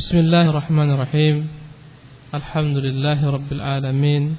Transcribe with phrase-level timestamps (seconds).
[0.00, 1.36] بسم الله الرحمن الرحيم
[2.34, 4.36] الحمد لله رب العالمين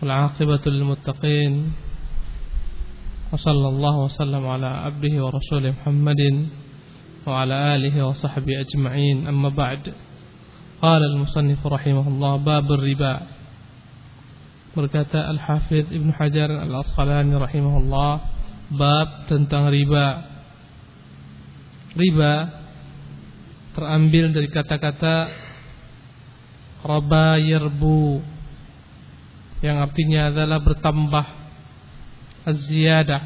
[0.00, 1.52] والعاقبة للمتقين
[3.32, 6.22] وصلى الله وسلم على عبده ورسوله محمد
[7.26, 9.92] وعلى آله وصحبه أجمعين أما بعد
[10.82, 13.14] قال المصنف رحمه الله باب الربا
[14.72, 18.12] berkata Al-Hafidh Ibn Hajar Al-Asqalani rahimahullah
[18.72, 20.32] bab tentang riba.
[21.92, 22.63] Riba
[23.74, 25.28] terambil dari kata-kata
[26.86, 28.22] raba yerbu
[29.64, 31.26] yang artinya adalah bertambah
[32.44, 33.22] az-ziyadah.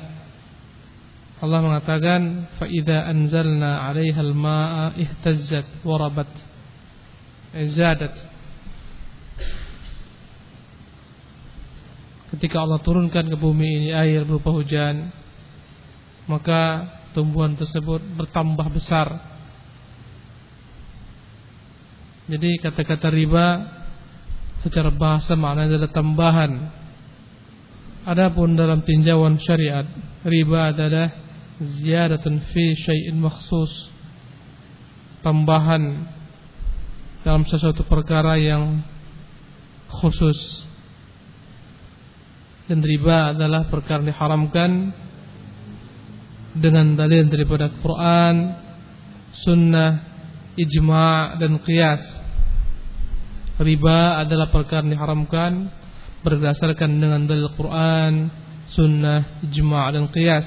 [1.38, 6.30] Allah mengatakan fa idza anzalna 'alaiha al-ma'a ihtazzat wa rabat.
[7.74, 8.14] Zadat.
[12.34, 15.10] Ketika Allah turunkan ke bumi ini air berupa hujan
[16.28, 16.84] maka
[17.16, 19.37] tumbuhan tersebut bertambah besar
[22.28, 23.46] jadi kata-kata riba
[24.60, 26.52] secara bahasa maknanya adalah tambahan.
[28.04, 29.84] Adapun dalam tinjauan syariat
[30.28, 31.08] riba adalah
[31.56, 33.72] ziyadatun fi syai'in makhsus.
[35.24, 36.04] Tambahan
[37.24, 38.84] dalam sesuatu perkara yang
[39.88, 40.68] khusus.
[42.68, 44.70] Dan riba adalah perkara yang diharamkan
[46.52, 48.36] dengan dalil daripada Quran,
[49.40, 49.92] Sunnah,
[50.58, 52.17] Ijma' dan Qiyas
[53.58, 55.52] riba adalah perkara yang diharamkan
[56.22, 58.30] berdasarkan dengan dalil Quran,
[58.70, 60.46] sunnah, ijma' dan qiyas.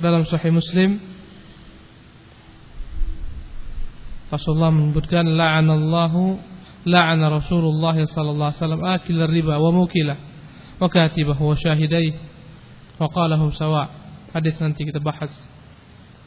[0.00, 0.96] Dalam Sahih Muslim
[4.32, 6.38] Rasulullah menyebutkan la'anallahu
[6.86, 10.16] la'ana Rasulullah sallallahu alaihi wasallam akila riba wa mukila
[10.80, 12.16] wa katibahu wa syahidai
[12.96, 13.90] wa qalahu sawa.
[14.32, 15.28] Hadis nanti kita bahas.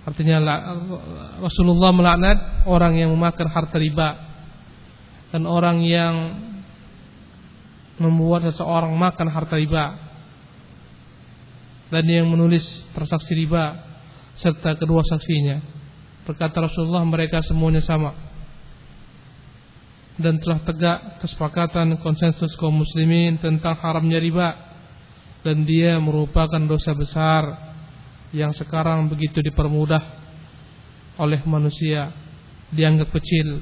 [0.03, 0.43] Artinya
[1.39, 4.32] Rasulullah melaknat orang yang memakan harta riba
[5.33, 6.13] dan orang yang
[7.97, 9.97] membuat seseorang makan harta riba
[11.89, 12.61] dan yang menulis
[12.93, 13.81] transaksi riba
[14.37, 15.57] serta kedua saksinya.
[16.25, 18.13] Berkata Rasulullah mereka semuanya sama.
[20.13, 24.49] Dan telah tegak kesepakatan konsensus kaum muslimin tentang haramnya riba.
[25.41, 27.73] Dan dia merupakan dosa besar
[28.33, 30.01] yang sekarang begitu dipermudah
[31.21, 32.09] oleh manusia
[32.73, 33.61] dianggap kecil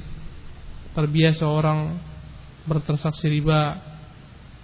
[0.92, 1.98] terbiasa orang
[2.68, 3.80] bertransaksi riba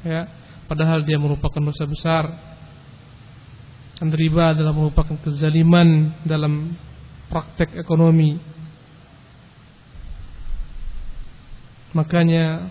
[0.06, 0.28] ya
[0.70, 2.24] padahal dia merupakan dosa besar
[3.98, 6.78] dan riba adalah merupakan kezaliman dalam
[7.32, 8.38] praktek ekonomi
[11.98, 12.70] Makanya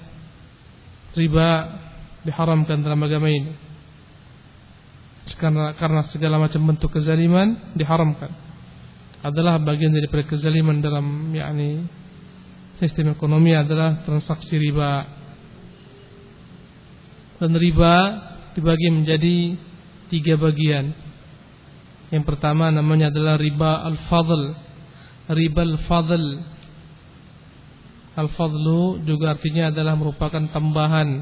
[1.19, 1.49] riba
[2.23, 3.50] diharamkan dalam agama ini.
[5.34, 8.31] Karena, karena segala macam bentuk kezaliman diharamkan.
[9.27, 11.83] Adalah bagian daripada kezaliman dalam yakni
[12.81, 15.06] sistem ekonomi adalah transaksi riba.
[17.37, 17.94] Dan riba
[18.56, 19.37] dibagi menjadi
[20.09, 20.92] tiga bagian.
[22.09, 24.42] Yang pertama namanya adalah riba al-fadl.
[25.26, 26.25] Riba al-fadl
[28.16, 31.20] Al-fadlu juga artinya adalah merupakan tambahan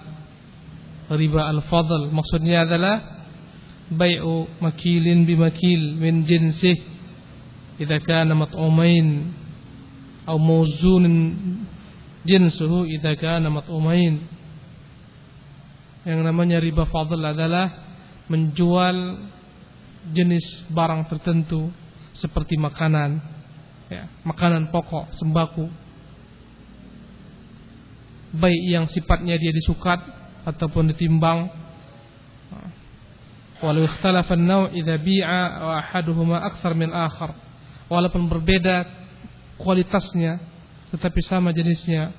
[1.11, 2.07] riba al-fadl.
[2.15, 3.27] Maksudnya adalah
[3.91, 6.79] bai'u makilin bimakil min jinsih
[7.83, 9.35] idza kana mat'umain
[10.25, 11.37] atau mawzunin
[12.25, 14.25] jinsuhu idza kana mat'umain.
[16.05, 17.69] Yang namanya riba fadl adalah
[18.29, 19.25] menjual
[20.17, 21.69] jenis barang tertentu
[22.17, 23.21] seperti makanan
[23.93, 25.69] ya, makanan pokok, sembako.
[28.35, 30.01] Baik yang sifatnya dia disukat
[30.49, 31.53] ataupun ditimbang.
[33.65, 37.33] Walau ikhtalafa an-naw' idza bi'a wa ahaduhuma akthar min akhar.
[37.89, 39.04] Walaupun berbeda
[39.59, 40.41] kualitasnya
[40.95, 42.15] tetapi sama jenisnya.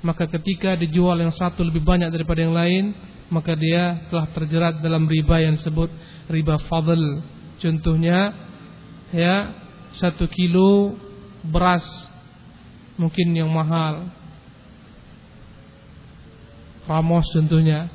[0.00, 2.84] Maka ketika dijual yang satu lebih banyak daripada yang lain
[3.30, 5.90] maka dia telah terjerat dalam riba yang disebut
[6.26, 7.22] riba fadl.
[7.60, 8.34] Contohnya
[9.14, 9.54] ya
[9.98, 10.98] satu kilo
[11.46, 11.84] beras
[12.98, 14.10] mungkin yang mahal.
[16.84, 17.88] Ramos contohnya.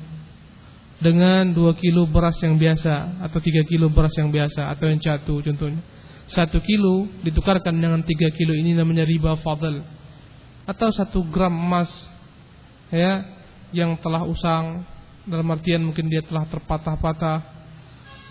[0.96, 5.44] Dengan 2 kilo beras yang biasa atau 3 kilo beras yang biasa atau yang catu
[5.44, 5.84] contohnya.
[6.26, 9.78] 1 kilo ditukarkan dengan 3 kilo ini namanya riba fadl.
[10.66, 11.90] Atau 1 gram emas
[12.90, 13.22] ya
[13.70, 14.82] yang telah usang.
[15.26, 17.40] Dalam artian mungkin dia telah terpatah-patah.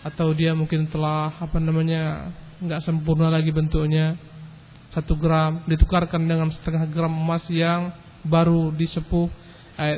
[0.03, 4.19] Atau dia mungkin telah apa namanya enggak sempurna lagi bentuknya.
[4.91, 7.95] 1 gram ditukarkan dengan setengah gram emas yang
[8.27, 9.31] baru disepuh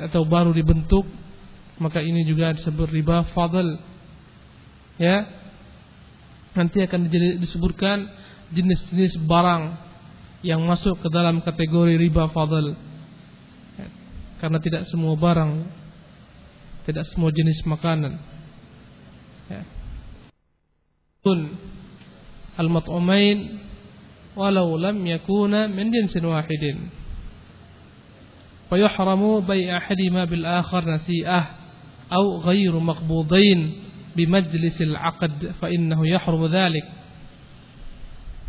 [0.06, 1.06] atau baru dibentuk.
[1.82, 3.78] Maka ini juga disebut riba fadl.
[4.98, 5.37] Ya
[6.57, 7.09] nanti akan
[7.41, 8.09] disebutkan
[8.53, 9.77] jenis-jenis barang
[10.45, 12.77] yang masuk ke dalam kategori riba fadl.
[14.43, 15.53] Karena tidak semua barang,
[16.83, 18.19] tidak semua jenis makanan.
[19.47, 19.63] Ya.
[22.59, 23.63] Al-mat'umain
[24.35, 27.03] walau lam yakuna min jinsin wahidin.
[28.73, 31.43] فيحرم بيع أحدهما بالآخر نسيئة
[32.13, 33.73] أو غير مقبوضين
[34.18, 36.86] bimajlisil aqd fa innahu yahrumu dzalik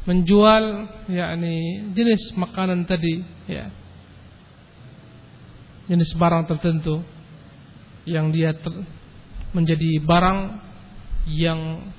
[0.09, 3.69] menjual yakni jenis makanan tadi ya.
[5.85, 7.05] Jenis barang tertentu
[8.09, 8.73] yang dia ter,
[9.53, 10.39] menjadi barang
[11.29, 11.93] yang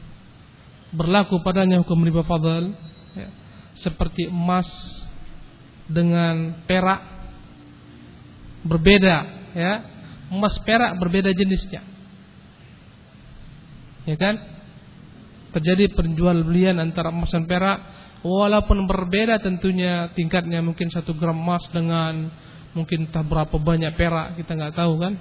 [0.89, 2.74] berlaku padanya hukum riba fadl
[3.13, 3.30] ya,
[3.81, 4.66] seperti emas
[5.86, 7.01] dengan perak
[8.66, 9.18] berbeda
[9.54, 9.74] ya.
[10.30, 11.81] Emas perak berbeda jenisnya
[14.05, 14.35] ya kan?
[15.49, 17.79] Terjadi penjual belian antara emas dan perak
[18.19, 20.59] Walaupun berbeda tentunya tingkatnya.
[20.59, 22.27] Mungkin satu gram emas dengan
[22.75, 25.13] mungkin tak berapa banyak perak kita nggak tahu kan.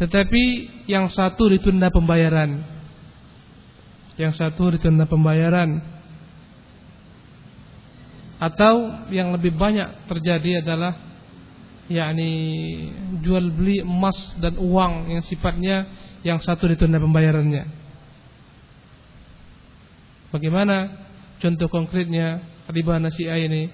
[0.00, 0.44] Tetapi
[0.88, 2.64] yang satu ditunda pembayaran,
[4.16, 5.80] yang satu ditunda pembayaran,
[8.40, 10.96] atau yang lebih banyak terjadi adalah
[11.88, 12.32] yakni
[13.20, 15.84] jual beli emas dan uang yang sifatnya
[16.20, 17.64] yang satu ditunda pembayarannya.
[20.30, 20.94] Bagaimana
[21.42, 23.72] contoh konkretnya riba nasi'ah ini?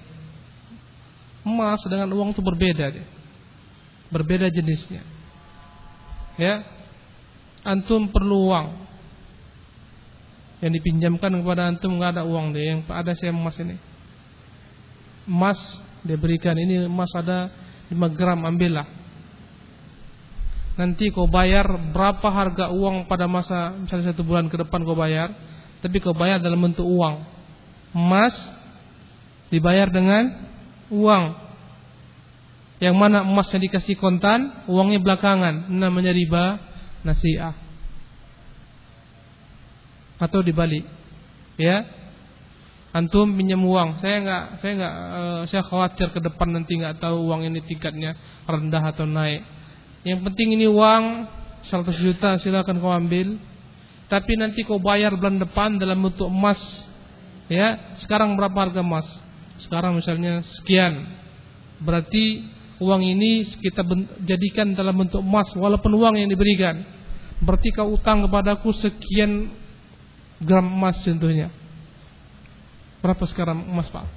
[1.47, 3.07] Emas dengan uang itu berbeda dia.
[4.09, 5.05] Berbeda jenisnya.
[6.35, 6.65] Ya.
[7.63, 8.67] Antum perlu uang.
[10.63, 13.77] Yang dipinjamkan kepada antum nggak ada uang deh, yang ada saya emas ini.
[15.29, 15.59] Emas
[16.01, 17.51] dia berikan ini emas ada
[17.91, 18.96] 5 gram ambillah.
[20.77, 25.33] Nanti kau bayar berapa harga uang pada masa misalnya satu bulan ke depan kau bayar
[25.81, 27.21] tapi kau bayar dalam bentuk uang.
[27.93, 28.33] Emas
[29.53, 30.33] dibayar dengan
[30.89, 31.47] uang.
[32.77, 36.61] Yang mana emas yang dikasih kontan, uangnya belakangan, namanya riba
[37.01, 37.57] nasiah.
[40.21, 40.85] Atau dibalik.
[41.57, 41.89] Ya.
[42.93, 47.29] Antum pinjam uang, saya nggak saya nggak uh, saya khawatir ke depan nanti nggak tahu
[47.29, 48.17] uang ini tingkatnya
[48.49, 49.45] rendah atau naik.
[50.07, 51.27] Yang penting ini uang
[51.67, 53.35] 100 juta silakan kau ambil
[54.07, 56.59] tapi nanti kau bayar bulan depan dalam bentuk emas.
[57.51, 59.03] Ya, sekarang berapa harga emas?
[59.59, 61.03] Sekarang misalnya sekian.
[61.83, 62.47] Berarti
[62.79, 63.83] uang ini kita
[64.23, 66.87] jadikan dalam bentuk emas walaupun uang yang diberikan.
[67.43, 69.51] Berarti kau utang kepadaku sekian
[70.39, 71.51] gram emas contohnya.
[73.03, 74.07] Berapa sekarang emas, Pak?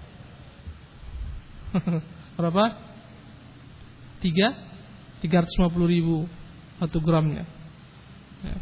[2.38, 2.64] berapa?
[4.22, 4.69] Tiga?
[5.20, 6.25] 350 ribu
[6.81, 7.44] satu gramnya.
[8.40, 8.56] Ya.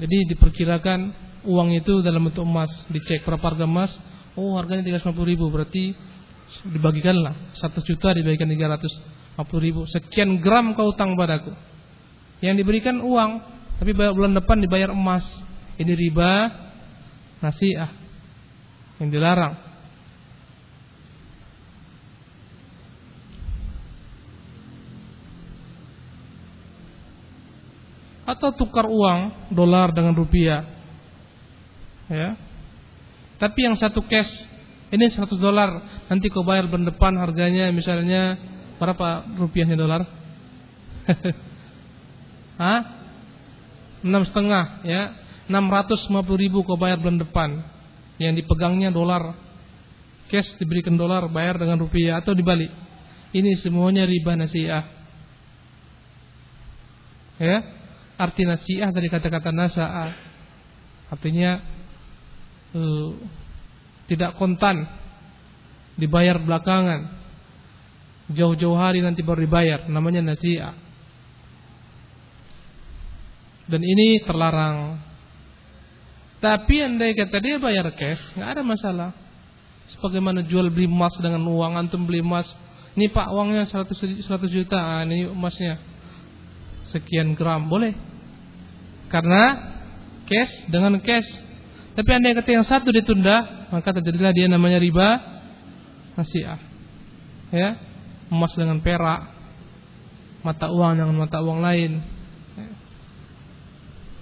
[0.00, 1.12] Jadi diperkirakan
[1.44, 3.92] uang itu dalam bentuk emas, dicek berapa harga emas,
[4.36, 5.92] oh harganya 350 ribu, berarti
[6.64, 11.52] dibagikanlah 1 juta dibagikan 350 ribu, sekian gram kau utang padaku.
[12.40, 13.30] Yang diberikan uang,
[13.76, 15.24] tapi bulan depan dibayar emas.
[15.76, 16.48] Ini riba
[17.40, 17.88] nasiah
[19.00, 19.69] yang dilarang.
[28.30, 30.62] Atau tukar uang dolar dengan rupiah.
[32.06, 32.38] Ya.
[33.42, 34.30] Tapi yang satu cash
[34.90, 35.70] ini 100 dolar,
[36.10, 38.38] nanti kau bayar bulan depan harganya misalnya
[38.78, 40.02] berapa rupiahnya dolar?
[42.62, 42.80] Hah?
[44.02, 45.02] Enam setengah, ya.
[45.50, 47.50] 650 ribu kau bayar bulan depan.
[48.18, 49.34] Yang dipegangnya dolar,
[50.30, 52.70] cash diberikan dolar, bayar dengan rupiah atau dibalik.
[53.30, 54.84] Ini semuanya riba nasiah.
[57.40, 57.79] Ya,
[58.20, 60.06] arti nasiah dari kata-kata nasa'a
[61.08, 61.64] artinya
[62.76, 63.10] uh,
[64.06, 64.84] tidak kontan
[65.96, 67.18] dibayar belakangan.
[68.30, 70.76] Jauh-jauh hari nanti baru dibayar namanya nasiah.
[73.66, 74.98] Dan ini terlarang.
[76.38, 79.10] Tapi andai kata dia bayar cash nggak ada masalah.
[79.96, 82.46] Sebagaimana jual beli emas dengan uang antum beli emas
[82.98, 85.78] ini pak uangnya 100, 100 juta ah, ini emasnya
[86.90, 87.94] sekian gram boleh
[89.10, 89.42] karena
[90.30, 91.26] cash dengan cash.
[91.98, 95.18] Tapi anda kata yang satu ditunda, maka terjadilah dia namanya riba
[96.14, 96.62] nasiah.
[97.50, 97.74] Ya,
[98.30, 99.26] emas dengan perak,
[100.46, 101.98] mata uang dengan mata uang lain.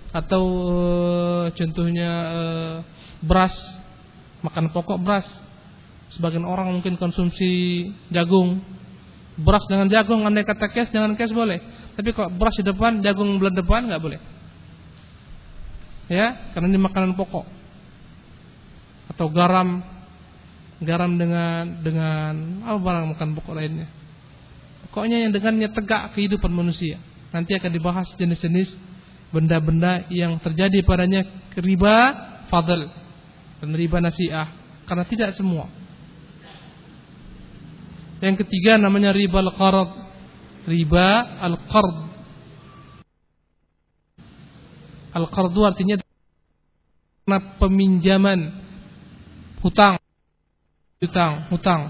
[0.08, 2.74] Atau uh, contohnya uh,
[3.20, 3.52] beras,
[4.40, 5.28] makan pokok beras.
[6.08, 8.64] Sebagian orang mungkin konsumsi jagung,
[9.36, 11.60] beras dengan jagung, anda kata cash dengan cash boleh.
[12.00, 14.20] Tapi kalau beras di depan, jagung bulan depan nggak boleh
[16.08, 17.46] ya karena ini makanan pokok
[19.12, 19.84] atau garam
[20.78, 23.88] garam dengan dengan apa barang makan pokok lainnya.
[24.88, 26.96] Pokoknya yang dengannya tegak kehidupan manusia.
[27.28, 28.72] Nanti akan dibahas jenis-jenis
[29.28, 31.96] benda-benda yang terjadi padanya riba
[32.48, 32.88] fadl
[33.60, 34.48] dan riba nasiah
[34.88, 35.68] karena tidak semua.
[38.24, 39.90] Yang ketiga namanya riba al-qard.
[40.64, 42.07] Riba al-qard.
[45.18, 45.98] Al-qardu artinya
[47.28, 48.40] karena peminjaman.
[49.60, 49.98] Hutang.
[51.02, 51.82] Hutang hutang.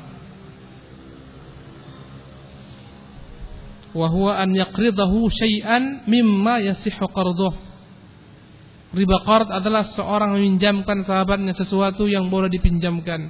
[3.93, 7.55] Wa huwa an yaqridahu syai'an mimma yasihhu qarduh.
[8.89, 13.29] Riba qard adalah seorang meminjamkan sahabatnya sesuatu yang boleh dipinjamkan.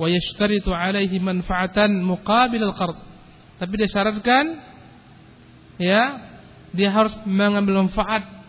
[0.00, 2.96] Wa yashtaritu alaihi manfaatan muqabil al-qard.
[3.60, 4.44] Tapi dia syaratkan
[5.76, 6.02] ya
[6.72, 8.39] dia harus mengambil manfaat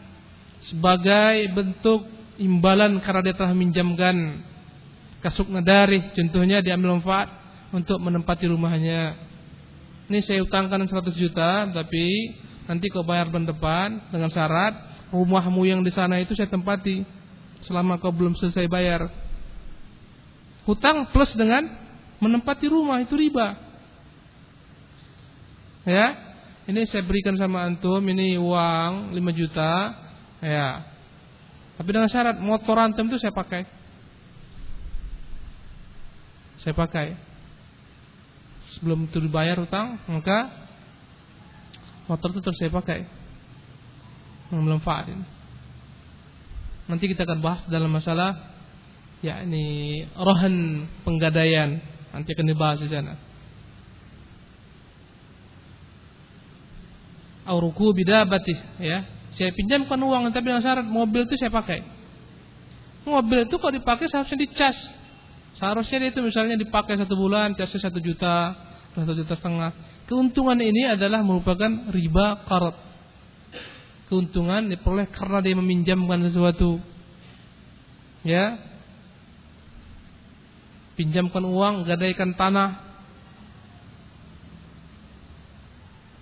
[0.70, 2.06] sebagai bentuk
[2.38, 4.46] imbalan karena dia telah meminjamkan
[5.22, 6.01] kasuk nadari.
[6.13, 7.30] Contohnya diambil manfaat
[7.72, 9.15] untuk menempati rumahnya.
[10.12, 12.36] Ini saya utangkan 100 juta tapi
[12.68, 14.75] nanti kau bayar bulan depan dengan syarat
[15.10, 17.03] rumahmu yang di sana itu saya tempati
[17.63, 19.08] selama kau belum selesai bayar.
[20.68, 21.63] Hutang plus dengan
[22.20, 23.56] menempati rumah itu riba.
[25.88, 26.13] Ya
[26.70, 29.72] ini saya berikan sama antum ini uang 5 juta
[30.41, 30.83] ya
[31.77, 33.81] tapi dengan syarat motor antum itu saya pakai
[36.62, 37.17] saya pakai.
[38.77, 40.48] Sebelum itu dibayar utang, maka
[42.05, 43.03] motor itu terus saya pakai.
[44.53, 45.25] Memanfaatin.
[46.86, 48.38] Nanti kita akan bahas dalam masalah
[49.25, 51.81] yakni rohan penggadaian.
[52.13, 53.17] Nanti akan dibahas di sana.
[57.50, 58.53] Auruku bidabati
[58.86, 59.01] ya.
[59.39, 61.83] Saya pinjamkan uang tapi dengan syarat mobil itu saya pakai.
[63.07, 64.77] Mobil itu kalau dipakai seharusnya dicas
[65.61, 68.55] Seharusnya itu misalnya dipakai satu bulan, casnya satu juta,
[68.95, 69.71] satu juta setengah.
[70.07, 72.75] Keuntungan ini adalah merupakan riba karat.
[74.07, 76.79] Keuntungan diperoleh karena dia meminjamkan sesuatu.
[78.25, 78.59] Ya,
[80.95, 82.89] pinjamkan uang, gadaikan tanah.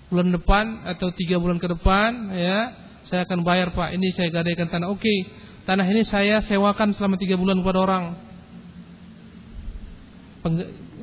[0.10, 2.60] Bulan depan atau tiga bulan ke depan, ya,
[3.10, 3.98] saya akan bayar pak.
[3.98, 4.94] Ini saya gadaikan tanah.
[4.94, 5.12] Oke,
[5.66, 8.04] tanah ini saya sewakan selama tiga bulan kepada orang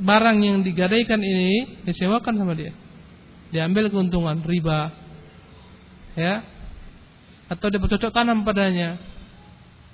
[0.00, 2.72] barang yang digadaikan ini disewakan sama dia.
[3.52, 4.92] Diambil keuntungan riba.
[6.16, 6.44] Ya.
[7.46, 8.98] Atau dia bercocok tanam padanya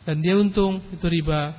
[0.08, 1.52] dan dia untung itu riba.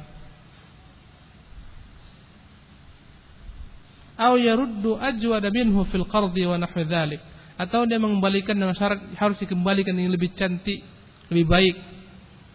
[4.17, 7.21] Atau yaruddu ajwada minhu fil qardi wa nahwi dzalik.
[7.53, 10.81] Atau dia mengembalikan dengan syarat harus dikembalikan yang lebih cantik,
[11.29, 11.75] lebih baik.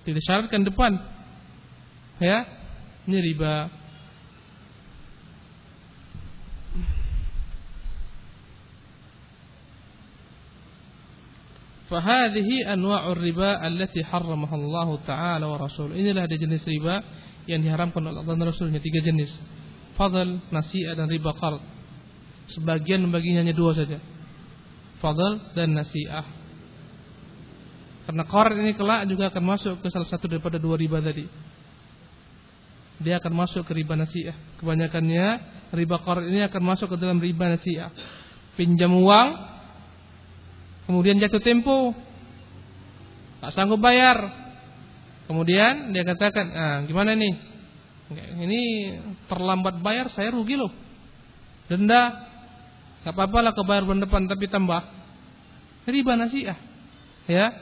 [0.03, 0.99] Tidak syaratkan depan.
[2.19, 2.45] Ya.
[3.07, 3.71] Ini riba.
[11.89, 15.97] Fahadihi anwa'ur riba allati harramaha Allah Ta'ala wa Rasul.
[15.97, 17.01] Inilah ada jenis riba
[17.49, 19.33] yang diharamkan oleh Allah dan Rasulnya tiga jenis.
[19.97, 21.65] Fadl, nasi'ah dan riba qard.
[22.53, 23.97] Sebagian membaginya hanya dua saja.
[24.99, 26.27] Fadl dan nasi'ah.
[28.09, 31.29] Karena qard ini kelak juga akan masuk ke salah satu daripada dua riba tadi.
[32.99, 34.59] Dia akan masuk ke riba nasi'ah.
[34.59, 35.27] Kebanyakannya
[35.77, 37.91] riba qard ini akan masuk ke dalam riba nasi'ah.
[38.59, 39.59] Pinjam uang
[40.89, 41.93] Kemudian jatuh tempo.
[43.45, 44.17] Tak sanggup bayar.
[45.29, 47.35] Kemudian dia katakan, ah, gimana nih?
[48.41, 48.63] Ini
[49.29, 50.73] terlambat bayar, saya rugi loh.
[51.69, 52.28] Denda.
[53.09, 54.85] Gak apa-apa lah kebayar bulan depan, tapi tambah.
[55.89, 56.61] Riba nasiah.
[57.25, 57.57] Ya.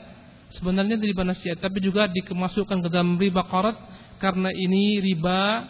[0.59, 3.79] Sebenarnya riba nasiah, tapi juga dikemasukkan ke dalam riba karat
[4.19, 5.63] karena ini riba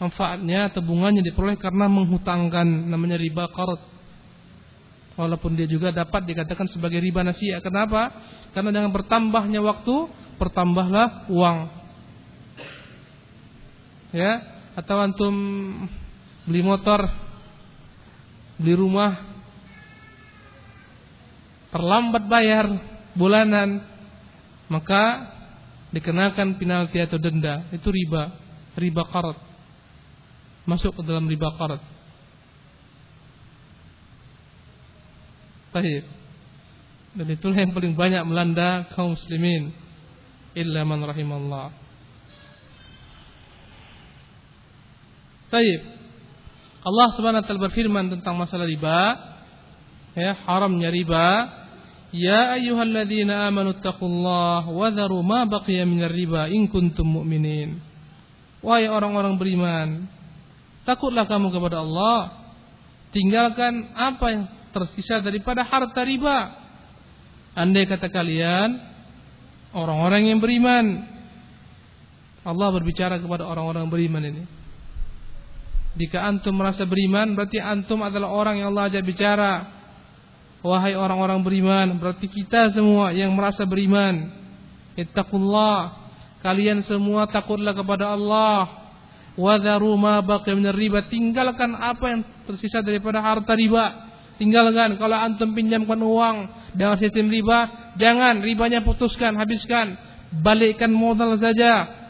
[0.00, 3.80] manfaatnya atau bunganya diperoleh karena menghutangkan namanya riba karat
[5.14, 7.62] Walaupun dia juga dapat dikatakan sebagai riba nasiah.
[7.62, 8.10] Kenapa?
[8.50, 10.10] Karena dengan bertambahnya waktu,
[10.42, 11.58] bertambahlah uang.
[14.10, 14.42] Ya,
[14.74, 15.34] atau antum
[16.50, 17.06] beli motor,
[18.60, 19.18] beli rumah,
[21.74, 22.66] terlambat bayar
[23.18, 23.82] bulanan,
[24.70, 25.30] maka
[25.94, 27.66] dikenakan penalti atau denda.
[27.70, 28.34] Itu riba,
[28.74, 29.38] riba karat.
[30.66, 31.82] Masuk ke dalam riba karat.
[35.74, 36.04] Baik.
[37.14, 39.70] Dan itulah yang paling banyak melanda kaum muslimin
[40.54, 41.70] illa man rahimallah.
[45.50, 45.93] Baik.
[46.84, 48.98] Allah Subhanahu wa taala berfirman tentang masalah riba,
[50.12, 51.28] ya, haramnya riba.
[52.14, 57.82] Ya ayyuhalladzina amanu taqullaha wa dharu ma baqiya minar riba in kuntum mu'minin.
[58.62, 60.06] Wahai orang-orang beriman,
[60.84, 62.44] Takutlah kamu kepada Allah.
[63.10, 66.60] Tinggalkan apa yang tersisa daripada harta riba.
[67.56, 68.76] Andai kata kalian
[69.72, 71.08] orang-orang yang beriman.
[72.44, 74.44] Allah berbicara kepada orang-orang beriman ini.
[75.94, 79.52] Jika antum merasa beriman, berarti antum adalah orang yang Allah ajak bicara.
[80.64, 84.32] Wahai orang-orang beriman, berarti kita semua yang merasa beriman.
[84.98, 86.02] Ittaqullah.
[86.42, 88.90] Kalian semua takutlah kepada Allah.
[89.38, 91.06] Wadharu ma baqiya min riba.
[91.06, 94.10] Tinggalkan apa yang tersisa daripada harta riba.
[94.34, 96.36] Tinggalkan kalau antum pinjamkan uang
[96.74, 99.94] dengan sistem riba, jangan ribanya putuskan, habiskan.
[100.42, 102.03] Balikkan modal saja.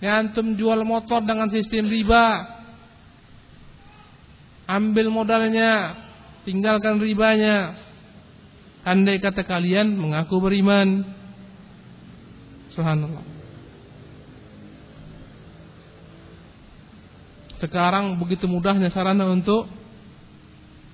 [0.00, 2.44] Ya antum jual motor dengan sistem riba.
[4.66, 5.94] Ambil modalnya,
[6.44, 7.78] tinggalkan ribanya.
[8.84, 11.06] Andai kata kalian mengaku beriman.
[12.74, 13.24] Subhanallah.
[17.56, 19.64] Sekarang begitu mudahnya sarana untuk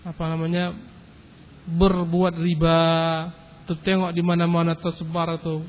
[0.06, 0.78] apa namanya
[1.66, 2.80] berbuat riba.
[3.66, 5.66] Tuh tengok di mana-mana tersebar tuh.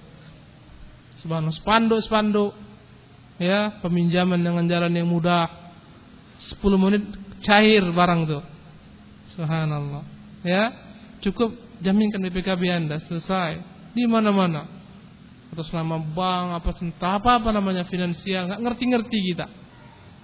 [1.18, 2.73] Subhanallah spanduk-spanduk
[3.38, 5.62] ya peminjaman dengan jalan yang mudah.
[6.44, 7.04] 10 menit
[7.46, 8.44] cair barang tuh
[9.36, 10.04] subhanallah.
[10.44, 10.76] Ya
[11.24, 13.64] cukup jaminkan BPKB Anda selesai.
[13.94, 14.68] Di mana-mana.
[15.54, 19.48] Atau selama bank apa entah apa apa namanya finansial nggak ngerti-ngerti kita.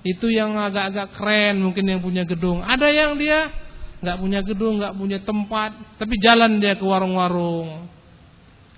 [0.02, 2.66] Itu yang agak-agak keren mungkin yang punya gedung.
[2.66, 3.52] Ada yang dia
[4.00, 7.92] nggak punya gedung nggak punya tempat tapi jalan dia ke warung-warung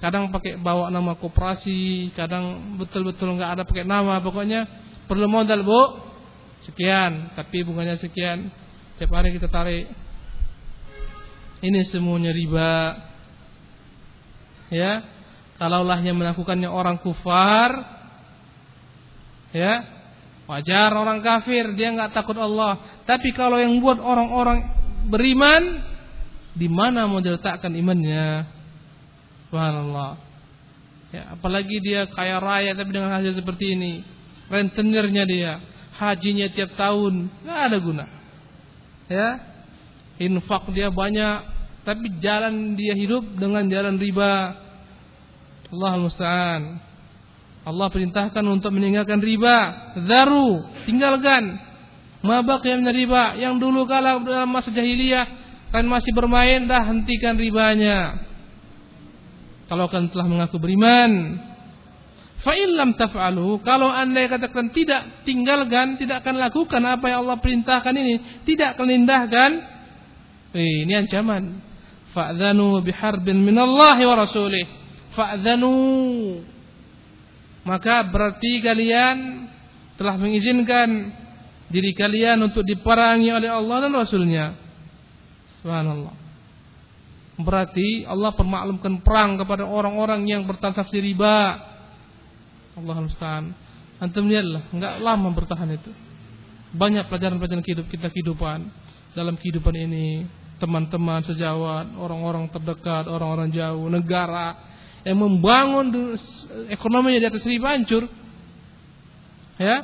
[0.01, 4.65] kadang pakai bawa nama koperasi, kadang betul-betul nggak ada pakai nama, pokoknya
[5.05, 5.81] perlu modal bu,
[6.65, 8.49] sekian, tapi bunganya sekian,
[8.97, 9.85] tiap hari kita tarik.
[11.61, 12.97] Ini semuanya riba,
[14.73, 15.05] ya.
[15.61, 17.69] Kalaulah yang melakukannya orang kufar,
[19.53, 19.85] ya,
[20.49, 23.05] wajar orang kafir dia nggak takut Allah.
[23.05, 24.65] Tapi kalau yang buat orang-orang
[25.05, 25.85] beriman,
[26.57, 28.60] di mana mau diletakkan imannya?
[29.51, 30.15] Subhanallah.
[31.11, 33.99] Ya, apalagi dia kaya raya tapi dengan hasil seperti ini.
[34.47, 35.59] Rentenirnya dia,
[35.99, 38.05] hajinya tiap tahun, nggak ada guna.
[39.11, 39.27] Ya,
[40.23, 41.35] infak dia banyak,
[41.83, 44.55] tapi jalan dia hidup dengan jalan riba.
[45.67, 46.61] Allah musta'an.
[47.67, 49.91] Allah perintahkan untuk meninggalkan riba.
[50.07, 51.59] Zaru, tinggalkan.
[52.23, 53.35] Mabak yang riba.
[53.35, 55.27] Yang dulu kala dalam masa jahiliyah
[55.75, 58.30] kan masih bermain, dah hentikan ribanya
[59.71, 61.39] kalau kalian telah mengaku beriman.
[62.43, 67.95] Fa illam taf'alu, kalau Anda katakan tidak, tinggalkan, tidak akan lakukan apa yang Allah perintahkan
[67.95, 69.51] ini, tidak akan indahkan.
[70.51, 71.63] Eh, ini ancaman.
[72.11, 74.65] Fa'dhanu biharbin minallahi wa rasulih.
[75.15, 75.71] Fa'dhanu.
[77.63, 79.47] Maka berarti kalian
[79.95, 81.15] telah mengizinkan
[81.71, 84.45] diri kalian untuk diperangi oleh Allah dan Rasulnya.
[85.63, 86.20] Subhanallah.
[87.41, 91.57] Berarti Allah permaklumkan perang kepada orang-orang yang bertransaksi riba.
[92.77, 93.51] Allah musta'an.
[94.01, 95.91] Antum lihatlah, enggak lama bertahan itu.
[96.73, 98.65] Banyak pelajaran-pelajaran hidup kita kehidupan
[99.13, 100.25] dalam kehidupan ini,
[100.57, 104.55] teman-teman sejawat, orang-orang terdekat, orang-orang jauh, negara
[105.03, 106.17] yang membangun
[106.69, 108.05] ekonominya di atas riba hancur.
[109.57, 109.77] Ya.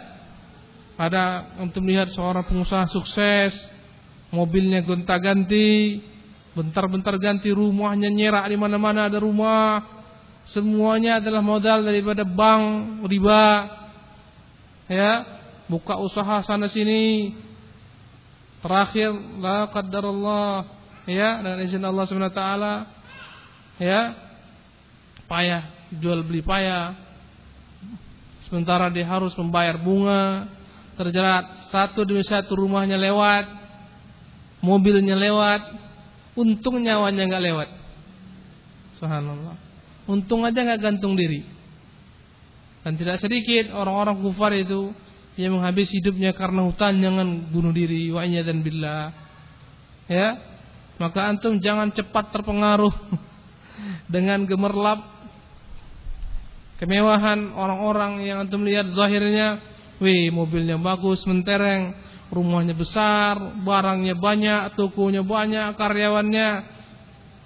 [0.97, 3.53] Ada untuk melihat seorang pengusaha sukses,
[4.33, 6.01] mobilnya gonta-ganti,
[6.57, 9.85] Bentar-bentar ganti rumahnya nyerak di mana-mana ada rumah.
[10.49, 13.69] Semuanya adalah modal daripada bank riba.
[14.89, 15.21] Ya,
[15.69, 17.37] buka usaha sana sini.
[18.57, 22.73] Terakhir la qadarullah ya dengan izin Allah Subhanahu taala
[23.79, 24.11] ya
[25.29, 25.63] payah
[25.95, 26.91] jual beli payah
[28.51, 30.51] sementara dia harus membayar bunga
[30.99, 33.47] terjerat satu demi satu rumahnya lewat
[34.59, 35.86] mobilnya lewat
[36.37, 37.69] Untung nyawanya nggak lewat.
[39.01, 39.57] Subhanallah.
[40.05, 41.41] Untung aja nggak gantung diri.
[42.85, 44.93] Dan tidak sedikit orang-orang kufar itu
[45.35, 49.11] yang menghabis hidupnya karena hutang jangan bunuh diri wa dan billah.
[50.05, 50.37] Ya.
[50.97, 52.93] Maka antum jangan cepat terpengaruh
[54.13, 55.17] dengan gemerlap
[56.81, 59.61] kemewahan orang-orang yang antum lihat zahirnya,
[60.01, 61.93] wih mobilnya bagus, mentereng,
[62.27, 66.49] rumahnya besar, barangnya banyak, tokonya banyak, karyawannya.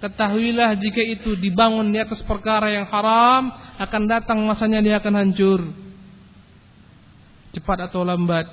[0.02, 5.60] Ketahuilah jika itu dibangun di atas perkara yang haram, akan datang masanya dia akan hancur.
[7.54, 8.50] Cepat atau lambat.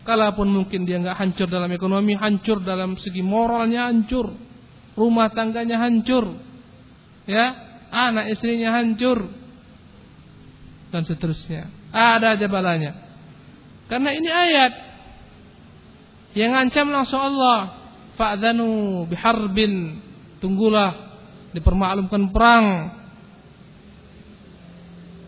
[0.00, 4.32] Kalaupun mungkin dia nggak hancur dalam ekonomi, hancur dalam segi moralnya hancur.
[4.96, 6.40] Rumah tangganya hancur.
[7.28, 7.52] Ya,
[7.92, 9.28] anak istrinya hancur.
[10.88, 11.68] Dan seterusnya.
[11.92, 12.96] Ada aja balanya.
[13.92, 14.89] Karena ini ayat
[16.34, 17.58] Yang ngancam langsung Allah.
[18.14, 19.98] Fa'dhanu biharbin.
[20.38, 21.10] Tunggulah
[21.52, 22.66] dipermaklumkan perang.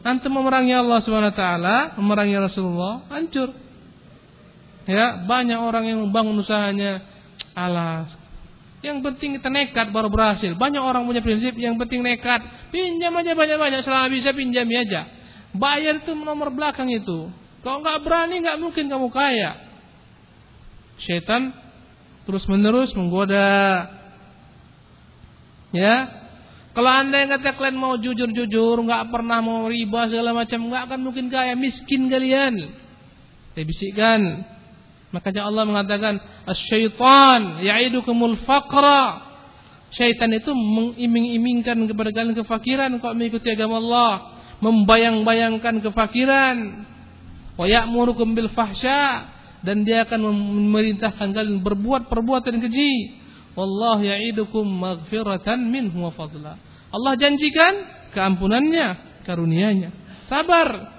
[0.03, 1.45] Nanti memerangi Allah SWT,
[1.95, 3.55] memerangi Rasulullah, hancur.
[4.83, 7.07] Ya, banyak orang yang membangun usahanya
[7.55, 8.11] alas.
[8.83, 10.59] Yang penting kita nekat baru berhasil.
[10.59, 12.43] Banyak orang punya prinsip yang penting nekat.
[12.75, 15.07] Pinjam aja banyak-banyak selama bisa pinjam aja.
[15.55, 17.31] Bayar itu nomor belakang itu.
[17.63, 19.72] Kalau nggak berani nggak mungkin kamu kaya.
[21.03, 21.51] Syaitan
[22.23, 23.89] terus menerus menggoda.
[25.73, 25.97] Ya,
[26.73, 31.01] kalau anda yang kata kalian mau jujur-jujur, nggak pernah mau riba segala macam, nggak akan
[31.05, 32.73] mungkin kaya, miskin kalian.
[33.53, 34.21] Saya bisikkan.
[35.13, 36.17] Makanya Allah mengatakan,
[36.49, 39.33] "Asy-syaitan ya'idukumul faqra."
[39.93, 44.13] Syaitan itu mengiming-imingkan kepada kalian kefakiran kalau mengikuti agama Allah,
[44.65, 46.57] membayang-bayangkan kefakiran.
[47.61, 49.29] Wa ya'murukum bil fahsya
[49.63, 53.23] dan dia akan memerintahkan kalian berbuat perbuatan keji.
[53.53, 56.57] Wallahu ya'idukum maghfiratan minhu wa fadla.
[56.93, 57.73] Allah janjikan
[58.17, 59.91] keampunannya, karunia-Nya.
[60.29, 60.93] Sabar.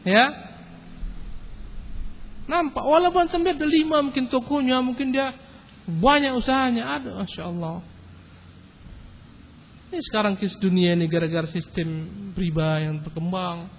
[0.00, 0.50] Ya,
[2.50, 5.30] Nampak walaupun sampai ada lima mungkin tokonya, mungkin dia
[5.86, 6.98] banyak usahanya.
[6.98, 7.78] Ada, masya Allah.
[9.94, 13.70] Ini sekarang kis dunia ini gara-gara sistem riba yang berkembang.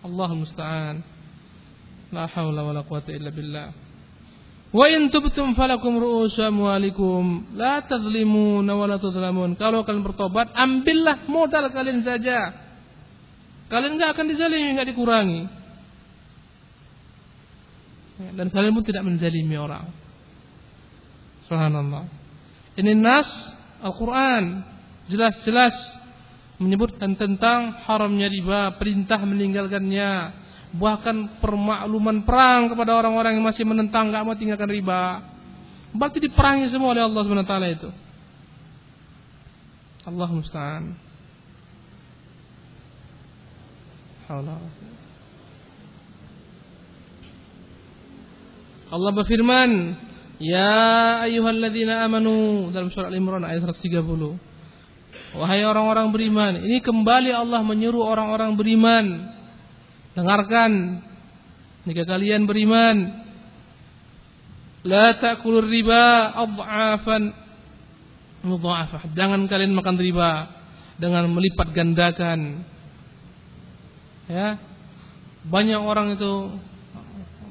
[0.00, 1.04] Allah musta'an.
[2.12, 3.68] La haula wa la quwata illa billah.
[4.68, 9.56] Wa in tubtum falakum ru'usu amwalikum la tadhlimuna wa la tudhlamun.
[9.56, 12.52] Kalau kalian bertobat, ambillah modal kalian saja.
[13.68, 15.42] Kalian enggak akan dizalimi, enggak dikurangi.
[18.36, 19.88] Dan kalian pun tidak menzalimi orang.
[21.48, 22.04] Subhanallah.
[22.76, 23.28] Ini nas
[23.80, 24.64] Al-Quran
[25.08, 25.74] jelas-jelas
[26.58, 30.10] menyebutkan tentang haramnya riba, perintah meninggalkannya,
[30.76, 35.24] bahkan permakluman perang kepada orang-orang yang masih menentang gak mau tinggalkan riba.
[35.96, 37.88] Berarti diperangi semua oleh Allah Subhanahu wa taala itu.
[40.04, 40.84] Allah musta'an.
[44.28, 44.56] Allah.
[49.12, 49.96] Berfirman,
[50.38, 54.38] Ya ayyuhalladzina amanu dalam surah Al-Imran ayat 130.
[55.36, 59.36] Wahai orang-orang beriman, ini kembali Allah menyuruh orang-orang beriman.
[60.18, 60.98] Dengarkan,
[61.86, 63.22] jika kalian beriman,
[64.82, 67.30] la ta'kulur riba adhafan
[68.42, 69.14] mudha'afah.
[69.14, 70.50] Jangan kalian makan riba
[70.98, 72.66] dengan melipat gandakan.
[74.26, 74.58] Ya.
[75.46, 76.50] Banyak orang itu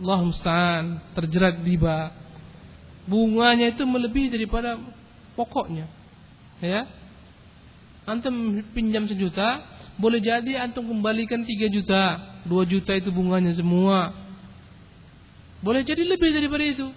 [0.03, 0.83] Allah musta'an
[1.17, 2.13] terjerat riba
[3.07, 4.75] bunganya itu melebihi daripada
[5.33, 5.87] pokoknya
[6.59, 6.85] ya
[8.03, 9.63] antum pinjam sejuta
[9.97, 12.03] boleh jadi antum kembalikan tiga juta
[12.45, 14.13] dua juta itu bunganya semua
[15.61, 16.87] boleh jadi lebih daripada itu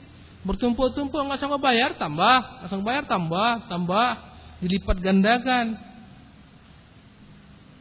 [0.44, 4.08] bertumpuk-tumpuk nggak sanggup bayar tambah nggak sanggup bayar tambah tambah
[4.60, 5.80] dilipat gandakan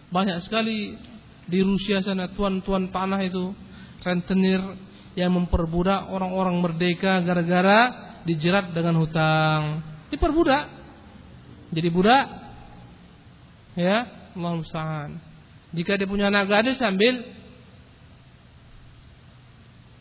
[0.09, 0.97] banyak sekali
[1.45, 3.53] di Rusia sana tuan-tuan tanah itu
[4.01, 4.61] rentenir
[5.17, 9.83] yang memperbudak orang-orang merdeka gara-gara dijerat dengan hutang.
[10.13, 10.69] Diperbudak.
[11.73, 12.25] Jadi budak.
[13.77, 15.11] Ya, Allah musta'an.
[15.75, 17.21] Jika dia punya anak gadis sambil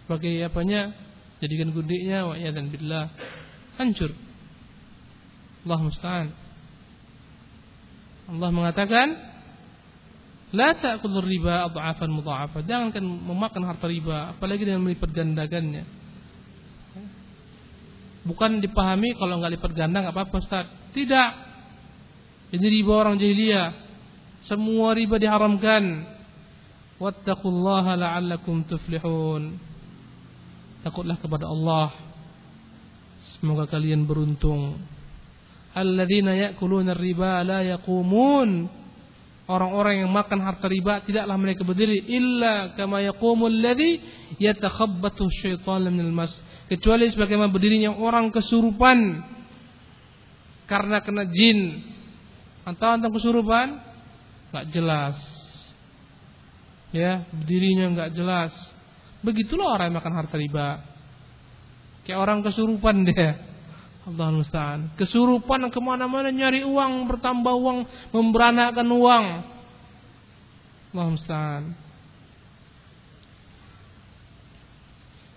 [0.06, 0.94] sebagai apanya?
[1.42, 3.10] Jadikan gudiknya wa dan billah.
[3.76, 4.14] Hancur.
[5.66, 6.28] Allah musta'an.
[8.28, 9.08] Allah mengatakan
[10.48, 12.64] La ta'kulur riba adhafan mudha'afa.
[12.64, 15.84] Jangan kan memakan harta riba, apalagi dengan melipat gandakannya.
[18.24, 20.66] Bukan dipahami kalau nggak lipat ganda nggak apa-apa Ustaz.
[20.96, 21.30] Tidak.
[22.56, 23.87] Ini riba orang jahiliyah.
[24.48, 26.08] Semua riba diharamkan.
[26.96, 29.60] Wattaqullaha la'allakum tuflihun.
[30.82, 31.92] Takutlah kepada Allah.
[33.36, 34.80] Semoga kalian beruntung.
[35.76, 38.66] Alladzina ya'kuluna riba la yaqumun
[39.48, 44.00] orang-orang yang makan harta riba tidaklah mereka berdiri illa kama yaqumul ladzi
[44.36, 46.32] yatakhabbathu syaitan minal mas
[46.68, 49.24] kecuali sebagaimana berdirinya orang kesurupan
[50.68, 51.80] karena kena jin
[52.68, 53.66] atau tentang kesurupan
[54.48, 55.16] nggak jelas
[56.94, 58.52] ya berdirinya nggak jelas
[59.20, 60.82] begitulah orang yang makan harta riba
[62.08, 63.48] kayak orang kesurupan dia
[64.08, 64.96] Allah musta'an.
[64.96, 69.24] Kesurupan ke mana-mana nyari uang, bertambah uang, memberanakkan uang.
[70.96, 71.76] Allah musta'an.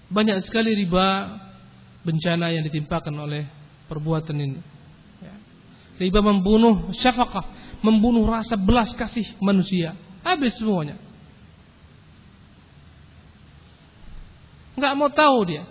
[0.07, 1.35] Banyak sekali riba
[2.07, 3.43] bencana yang ditimpakan oleh
[3.91, 4.59] perbuatan ini.
[5.19, 5.35] Ya.
[5.99, 7.43] Riba membunuh syafaqah,
[7.81, 9.97] membunuh rasa belas kasih manusia.
[10.21, 10.97] Habis semuanya.
[14.77, 15.63] Nggak mau tahu dia.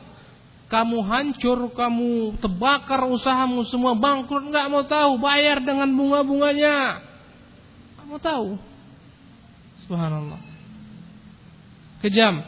[0.70, 5.18] Kamu hancur, kamu terbakar usahamu semua bangkrut, nggak mau tahu.
[5.18, 7.02] Bayar dengan bunga-bunganya.
[7.98, 8.48] Nggak mau tahu.
[9.86, 10.38] Subhanallah.
[12.06, 12.38] Kejam.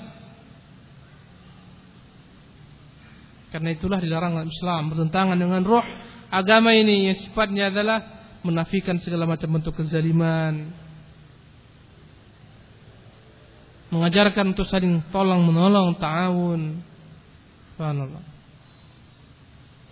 [3.51, 5.85] Karena itulah dilarang Islam bertentangan dengan roh
[6.33, 10.71] agama ini yang sifatnya adalah menafikan segala macam bentuk kezaliman.
[13.93, 16.81] Mengajarkan untuk saling tolong menolong, ta'awun.
[17.75, 18.25] Subhanallah.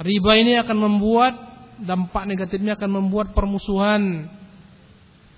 [0.00, 1.34] Riba ini akan membuat
[1.80, 4.28] dampak negatifnya akan membuat permusuhan.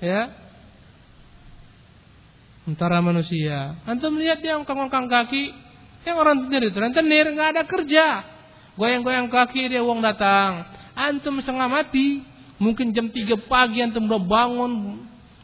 [0.02, 0.30] Ya.
[2.62, 3.74] Antara manusia.
[3.82, 5.50] Antum melihat dia ongkang-ongkang kaki,
[6.06, 8.06] yang orang tenir itu, tenir nggak ada kerja.
[8.78, 10.70] Goyang-goyang kaki dia uang datang.
[10.94, 12.22] Antum setengah mati,
[12.62, 14.72] mungkin jam 3 pagi antum udah bangun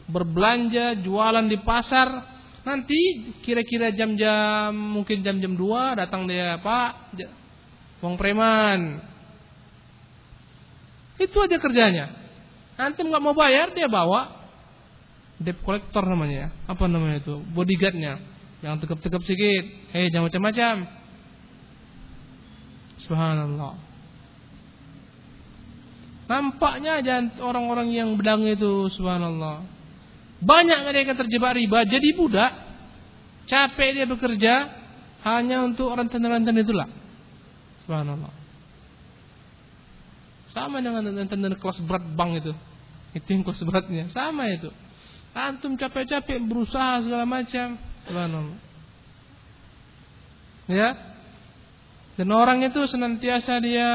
[0.07, 2.39] berbelanja, jualan di pasar.
[2.63, 7.19] Nanti kira-kira jam-jam mungkin jam-jam 2 datang dia, "Pak,
[7.99, 9.03] uang preman."
[11.19, 12.15] Itu aja kerjanya.
[12.79, 14.39] Antum nggak mau bayar dia bawa
[15.35, 16.55] debt collector namanya.
[16.63, 17.43] Apa namanya itu?
[17.51, 19.65] Bodyguardnya Jangan tegap-tegap sedikit.
[19.95, 20.75] Hei, jangan macam-macam.
[23.07, 23.88] Subhanallah.
[26.29, 29.65] Nampaknya aja orang-orang yang bedang itu, subhanallah.
[30.45, 32.51] Banyak mereka terjebak riba, jadi budak.
[33.49, 34.53] Capek dia bekerja
[35.25, 36.85] hanya untuk rentan-rentan itulah.
[37.81, 38.29] Subhanallah.
[40.53, 42.53] Sama dengan rentan kelas berat bank itu.
[43.17, 44.13] Itu yang kelas beratnya.
[44.13, 44.69] Sama itu.
[45.33, 47.73] Antum capek-capek berusaha segala macam.
[48.05, 48.59] Subhanallah.
[50.69, 50.89] Ya.
[52.21, 53.89] Dan orang itu senantiasa dia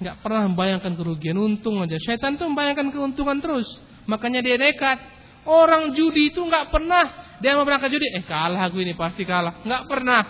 [0.00, 2.00] nggak pernah membayangkan kerugian, untung aja.
[2.00, 3.68] Syaitan tuh membayangkan keuntungan terus.
[4.08, 4.98] Makanya dia nekat.
[5.44, 9.64] Orang judi itu nggak pernah dia mau berangkat judi, eh kalah aku ini pasti kalah.
[9.64, 10.22] Nggak pernah.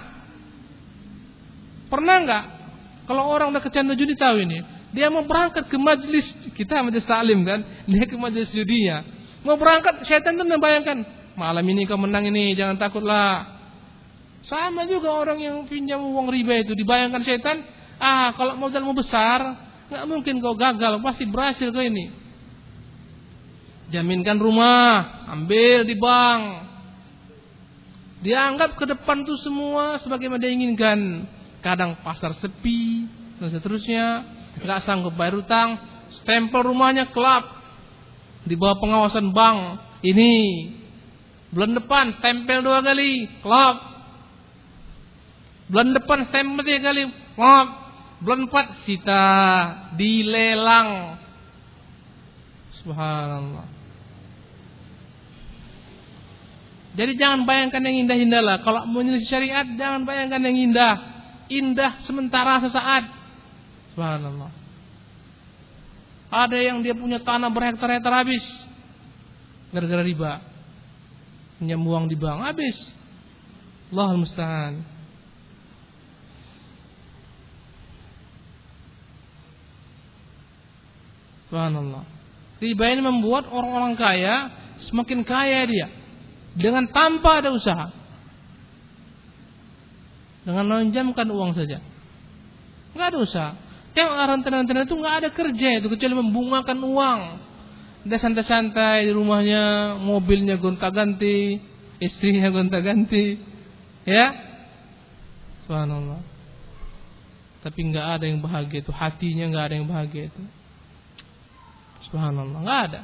[1.90, 2.44] Pernah nggak?
[3.11, 4.62] Kalau orang udah kecandu judi tahu ini.
[4.94, 9.02] Dia mau berangkat ke majelis kita majelis taklim kan, dia ke majelis judinya.
[9.42, 11.02] Mau berangkat, syaitan tuh membayangkan,
[11.35, 13.59] malam ini kau menang ini, jangan takutlah.
[14.46, 17.62] Sama juga orang yang pinjam uang riba itu dibayangkan setan,
[18.01, 19.39] ah kalau modalmu besar,
[19.93, 22.11] nggak mungkin kau gagal, pasti berhasil kau ini.
[23.93, 26.43] Jaminkan rumah, ambil di bank.
[28.21, 31.29] Dianggap ke depan tuh semua sebagaimana dia inginkan.
[31.61, 33.05] Kadang pasar sepi
[33.37, 34.07] dan seterusnya,
[34.65, 35.77] nggak sanggup bayar utang,
[36.23, 37.45] stempel rumahnya kelap
[38.49, 39.59] di bawah pengawasan bank.
[40.01, 40.33] Ini
[41.51, 43.77] Bulan depan stempel dua kali, klop.
[45.67, 47.69] Bulan depan stempel tiga kali, klop.
[48.20, 49.24] Bulan empat sita
[49.96, 51.16] dilelang.
[52.80, 53.66] Subhanallah.
[56.90, 58.56] Jadi jangan bayangkan yang indah-indah lah.
[58.61, 60.94] Kalau menyelisih syariat jangan bayangkan yang indah.
[61.48, 63.09] Indah sementara sesaat.
[63.96, 64.52] Subhanallah.
[66.30, 68.44] Ada yang dia punya tanah berhektar-hektar habis.
[69.70, 70.50] Gara-gara riba
[71.61, 72.74] pinjam uang di bank habis.
[73.92, 74.74] Allah musta'an.
[81.51, 82.07] Subhanallah.
[82.63, 84.55] Riba ini membuat orang-orang kaya
[84.87, 85.91] semakin kaya dia
[86.55, 87.91] dengan tanpa ada usaha.
[90.47, 91.83] Dengan meminjamkan uang saja.
[92.95, 93.51] Enggak ada usaha.
[93.91, 97.21] Tengok orang tenan-tenan itu enggak ada kerja itu kecuali membungakan uang.
[98.07, 101.61] Dia santai-santai di rumahnya, mobilnya gonta-ganti,
[102.01, 103.37] istrinya gonta-ganti.
[104.09, 104.33] Ya.
[105.67, 106.25] Subhanallah.
[107.61, 110.43] Tapi nggak ada yang bahagia itu, hatinya nggak ada yang bahagia itu.
[112.09, 113.03] Subhanallah, nggak ada.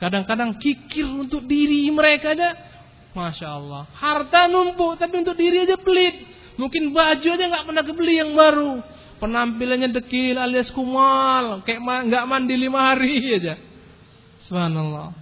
[0.00, 2.56] Kadang-kadang kikir untuk diri mereka ada,
[3.12, 3.82] masya Allah.
[3.94, 6.16] Harta numpuk, tapi untuk diri aja pelit.
[6.56, 8.82] Mungkin baju aja nggak pernah kebeli yang baru
[9.22, 13.54] penampilannya dekil alias kumal, kayak nggak mandi lima hari aja.
[14.50, 15.14] Subhanallah.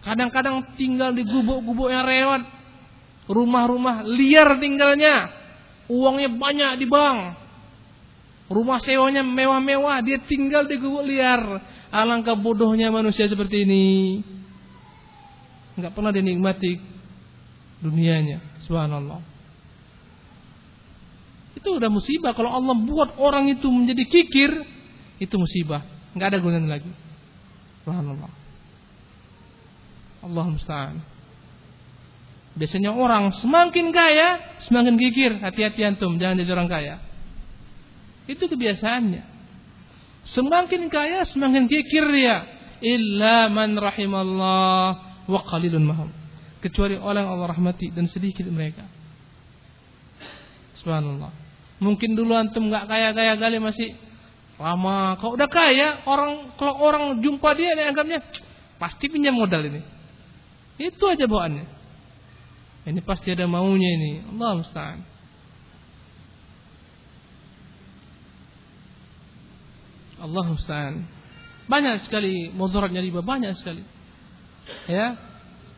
[0.00, 2.48] Kadang-kadang tinggal di gubuk-gubuk yang rewat,
[3.28, 5.28] rumah-rumah liar tinggalnya,
[5.92, 7.36] uangnya banyak di bank,
[8.48, 11.40] rumah sewanya mewah-mewah, dia tinggal di gubuk liar.
[11.88, 13.86] Alangkah bodohnya manusia seperti ini.
[15.78, 16.76] Nggak pernah dinikmati
[17.80, 18.42] dunianya.
[18.66, 19.20] Subhanallah.
[21.56, 22.36] Itu udah musibah.
[22.36, 24.50] Kalau Allah buat orang itu menjadi kikir,
[25.22, 25.84] itu musibah.
[26.12, 26.90] Nggak ada gunanya lagi.
[27.84, 28.30] Subhanallah.
[30.18, 30.96] Allah musta'an.
[32.58, 35.38] Biasanya orang semakin kaya, semakin kikir.
[35.38, 37.07] Hati-hati antum, jangan jadi orang kaya.
[38.28, 39.22] Itu kebiasaannya.
[40.36, 42.44] Semakin kaya, semakin kikir dia.
[42.84, 44.88] Illa man rahimallah
[45.26, 46.10] wa qalilun mahum.
[46.58, 48.82] kecuali orang Allah rahmati dan sedikit mereka.
[50.82, 51.30] Subhanallah.
[51.78, 53.94] Mungkin dulu antum nggak kaya-kaya kali masih
[54.58, 55.14] lama.
[55.22, 58.18] Kalau udah kaya, orang kalau orang jumpa dia dia anggapnya
[58.82, 59.82] pasti pinjam modal ini.
[60.78, 61.66] Itu aja bawaannya.
[62.90, 64.12] Ini pasti ada maunya ini.
[64.34, 64.98] Allah musta'an.
[70.18, 71.06] Allah musta'an.
[71.68, 73.84] Banyak sekali mudaratnya riba, banyak sekali.
[74.88, 75.16] Ya.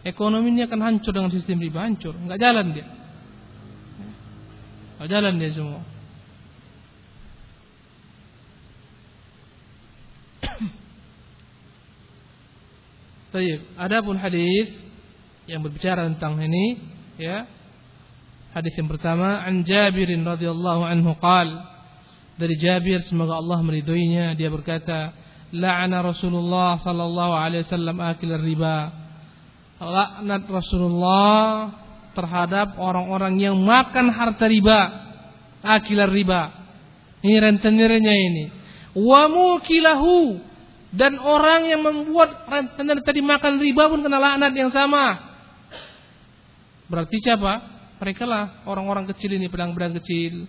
[0.00, 2.16] Ekonominya akan hancur dengan sistem riba, hancur.
[2.16, 2.86] Enggak jalan dia.
[4.96, 5.84] Enggak jalan dia semua.
[13.34, 14.72] Baik, adapun hadis
[15.44, 16.80] yang berbicara tentang ini,
[17.20, 17.44] ya.
[18.56, 21.79] Hadis yang pertama, an Jabirin radhiyallahu anhu qala
[22.40, 24.32] dari Jabir semoga Allah meridhoinya.
[24.32, 25.12] Dia berkata
[25.52, 28.78] la'ana Rasulullah sallallahu alaihi wasallam akil riba.
[29.80, 31.36] Laknat Rasulullah
[32.16, 34.80] terhadap orang-orang yang makan harta riba
[35.60, 36.56] akil riba.
[37.20, 38.44] Ini rentenirnya ini.
[38.96, 40.40] Wa mukilahu
[40.90, 45.28] dan orang yang membuat rentenir tadi makan riba pun kena laknat yang sama.
[46.88, 47.52] Berarti siapa?
[48.00, 50.48] Mereka lah orang-orang kecil ini pedang-pedang kecil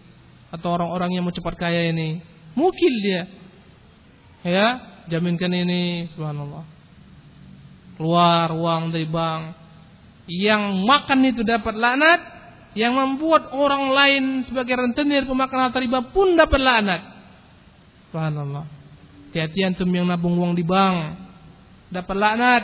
[0.51, 2.19] atau orang-orang yang mau cepat kaya ini.
[2.53, 3.23] Mukil dia.
[4.43, 4.67] Ya
[5.07, 6.67] jaminkan ini subhanallah.
[7.95, 9.55] Keluar uang dari bank.
[10.27, 12.21] Yang makan itu dapat laknat.
[12.71, 17.01] Yang membuat orang lain sebagai rentenir pemakan harta riba pun dapat laknat.
[18.11, 18.67] Subhanallah.
[19.31, 21.15] Hati-hati antum yang nabung uang di bank.
[21.91, 22.63] Dapat laknat.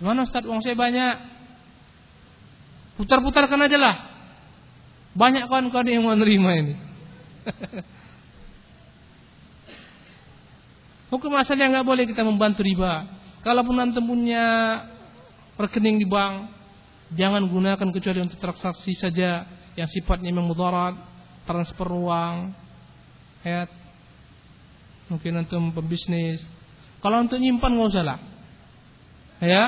[0.00, 0.44] Gimana Ustaz?
[0.48, 1.16] Uang saya banyak.
[2.96, 4.13] Putar-putarkan aja lah
[5.14, 6.74] banyak kawan-kawan yang menerima ini.
[11.14, 13.06] Hukum asalnya nggak boleh kita membantu riba.
[13.46, 14.82] Kalaupun nanti punya
[15.54, 16.50] rekening di bank,
[17.14, 19.46] jangan gunakan kecuali untuk transaksi saja
[19.78, 20.98] yang sifatnya memang mudarat,
[21.46, 22.50] transfer uang,
[23.46, 23.70] ya.
[25.06, 26.42] Mungkin antum pembisnis.
[26.98, 28.18] Kalau untuk nyimpan nggak usah lah.
[29.38, 29.64] Ya.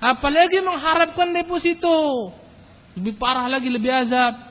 [0.00, 2.32] Apalagi mengharapkan deposito.
[2.96, 4.45] Lebih parah lagi, lebih azab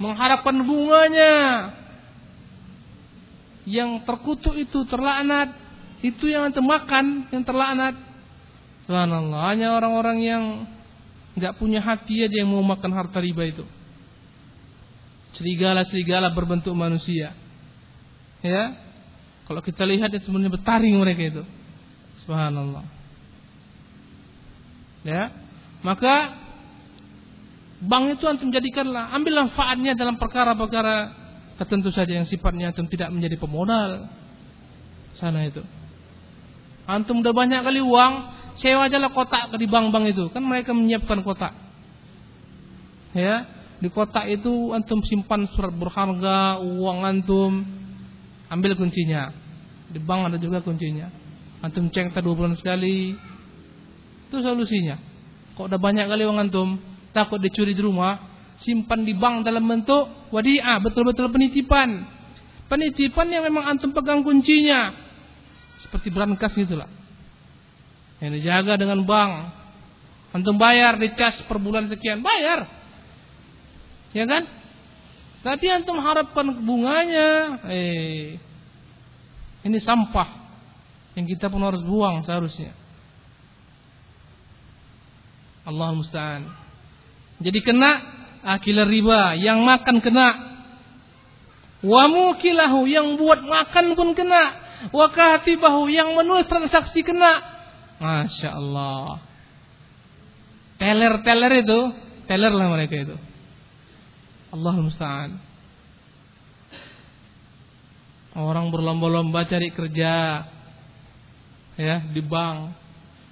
[0.00, 1.34] mengharapkan bunganya.
[3.66, 5.66] Yang terkutuk itu terlaknat
[6.04, 7.98] itu yang anda makan yang terlaknat.
[8.86, 10.42] Subhanallah hanya orang-orang yang
[11.34, 13.64] nggak punya hati aja yang mau makan harta riba itu.
[15.34, 17.34] Serigala-serigala berbentuk manusia.
[18.40, 18.78] Ya?
[19.50, 21.42] Kalau kita lihat itu sebenarnya bertaring mereka itu.
[22.24, 22.86] Subhanallah.
[25.04, 25.34] Ya?
[25.84, 26.45] Maka
[27.76, 31.12] Bank itu antum jadikanlah, ambil manfaatnya dalam perkara-perkara
[31.60, 34.08] tertentu saja yang sifatnya antum tidak menjadi pemodal.
[35.20, 35.60] Sana itu.
[36.88, 38.12] Antum udah banyak kali uang,
[38.60, 40.24] sewa aja lah kotak di bank-bank itu.
[40.32, 41.52] Kan mereka menyiapkan kotak.
[43.16, 43.48] Ya,
[43.80, 47.64] di kotak itu antum simpan surat berharga, uang antum,
[48.48, 49.32] ambil kuncinya.
[49.92, 51.12] Di bank ada juga kuncinya.
[51.60, 53.16] Antum cek dua bulan sekali.
[54.28, 54.96] Itu solusinya.
[55.56, 56.76] Kok udah banyak kali uang antum,
[57.16, 58.20] takut dicuri di rumah,
[58.60, 62.04] simpan di bank dalam bentuk wadiah, betul-betul penitipan.
[62.68, 64.92] Penitipan yang memang antum pegang kuncinya.
[65.80, 66.90] Seperti berangkas gitulah.
[68.20, 69.32] Yang dijaga dengan bank.
[70.36, 72.68] Antum bayar dicas per bulan sekian, bayar.
[74.12, 74.44] Ya kan?
[75.40, 78.36] Tapi antum harapkan bunganya, eh
[79.62, 80.26] ini sampah
[81.14, 82.74] yang kita pun harus buang seharusnya.
[85.66, 86.65] Allah musta'an.
[87.36, 87.90] Jadi kena
[88.46, 90.28] akil riba, yang makan kena.
[91.84, 94.44] Wa mukilahu yang buat makan pun kena.
[94.92, 97.42] Wa katibahu yang menulis transaksi kena.
[98.00, 99.20] Masya Allah.
[100.76, 101.80] Teller-teller itu,
[102.28, 103.16] teller lah mereka itu.
[104.52, 105.30] Allah musta'an.
[108.36, 110.44] Orang berlomba-lomba cari kerja
[111.76, 112.76] ya di bank.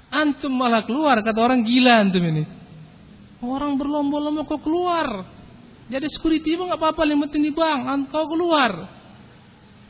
[0.09, 2.64] Antum malah keluar kata orang gila antum ini.
[3.51, 5.27] Orang berlomba-lomba kau keluar.
[5.85, 8.89] Jadi security mah nggak apa-apa, yang penting di bank, kau keluar.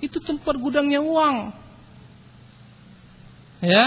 [0.02, 1.36] Itu tempat gudangnya uang.
[3.62, 3.84] Ya.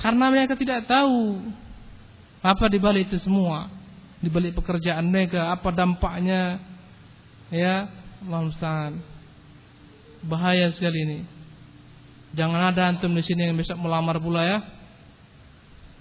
[0.00, 1.40] Karena mereka tidak tahu
[2.40, 3.68] apa di balik itu semua.
[4.18, 6.58] Di balik pekerjaan mereka, apa dampaknya.
[7.52, 7.86] Ya,
[8.26, 8.96] Allah.
[10.26, 11.18] Bahaya sekali ini.
[12.34, 14.58] Jangan ada antum di sini yang besok melamar pula ya.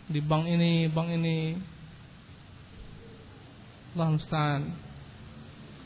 [0.09, 1.57] Di bank ini, bank ini,
[3.95, 4.61] Allah musta'an.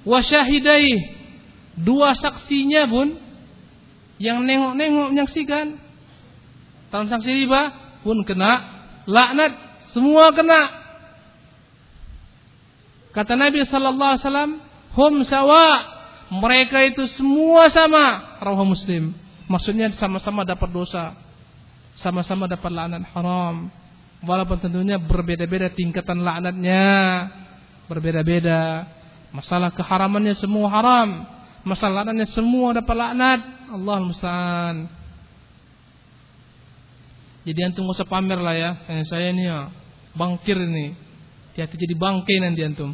[0.01, 0.19] Wa
[1.79, 3.15] dua saksinya pun
[4.19, 5.79] yang nengok-nengok menyaksikan
[6.91, 7.71] transaksi riba
[8.03, 8.65] pun kena
[9.05, 9.53] laknat,
[9.95, 10.61] semua kena.
[13.15, 14.51] Kata Nabi sallallahu alaihi wasallam,
[14.97, 15.97] "Hum sawa."
[16.29, 19.17] Mereka itu semua sama, rawah Muslim.
[19.49, 21.17] Maksudnya sama-sama dapat dosa.
[22.05, 23.73] Sama-sama dapat laknat haram.
[24.21, 26.85] Walaupun tentunya berbeda-beda tingkatan laknatnya.
[27.89, 28.85] Berbeda-beda.
[29.33, 31.25] Masalah keharamannya semua haram.
[31.65, 33.41] Masalah laknatnya semua dapat laknat.
[33.69, 34.75] Allah musta'an.
[37.43, 38.71] Jadi antum gak usah pamer lah ya.
[38.85, 39.73] Kayak saya ini ya,
[40.13, 40.93] bangkir ini.
[41.49, 42.93] Hati-hati jadi bangkai nanti antum.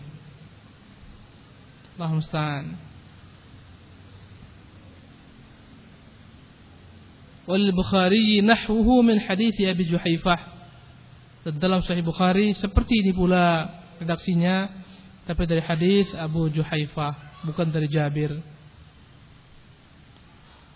[1.96, 2.66] Allah musta'an.
[7.46, 10.42] Wal Bukhari nahwuhu min hadis Abi Juhaifah.
[11.46, 13.70] Dan dalam Sahih Bukhari seperti ini pula
[14.02, 14.85] redaksinya
[15.26, 18.38] tapi dari hadis Abu Juhaifah bukan dari Jabir.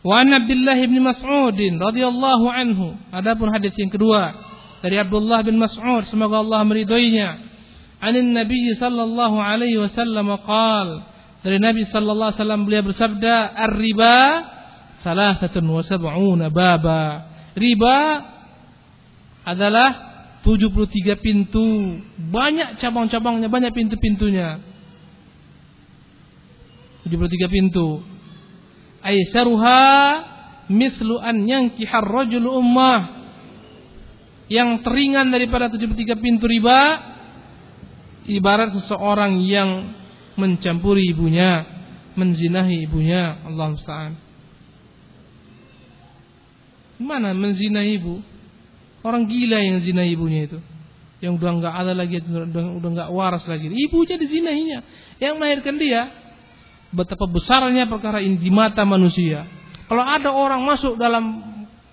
[0.01, 2.97] Wa an Abdullah bin Mas'ud radhiyallahu anhu.
[3.13, 4.33] Adapun hadis yang kedua
[4.81, 7.29] dari Abdullah bin Mas'ud semoga Allah meridhoinya.
[7.99, 11.03] Anin Nabi sallallahu alaihi wasallam qaal
[11.43, 14.17] dari Nabi sallallahu alaihi wasallam beliau bersabda ar-riba
[15.03, 17.27] salasatun wa sab'una baba.
[17.59, 17.99] Riba
[19.43, 20.08] adalah
[20.43, 21.99] 73 pintu.
[22.17, 24.59] Banyak cabang-cabangnya, banyak pintu-pintunya.
[27.07, 28.03] 73 pintu.
[28.99, 29.83] Aisaruha
[30.69, 33.19] mislu an yankihar rajul ummah.
[34.49, 36.79] Yang teringan daripada 73 pintu riba
[38.25, 39.93] ibarat seseorang yang
[40.33, 41.79] mencampuri ibunya
[42.19, 43.39] menzinahi ibunya.
[43.47, 44.13] Allah musta'an.
[46.99, 48.19] Mana menzinahi ibu
[49.05, 50.59] orang gila yang zina ibunya itu
[51.19, 54.79] yang udah nggak ada lagi udah nggak waras lagi ibunya dizinahinya
[55.19, 56.29] yang melahirkan dia
[56.89, 59.45] betapa besarnya perkara ini di mata manusia.
[59.89, 61.41] Kalau ada orang masuk dalam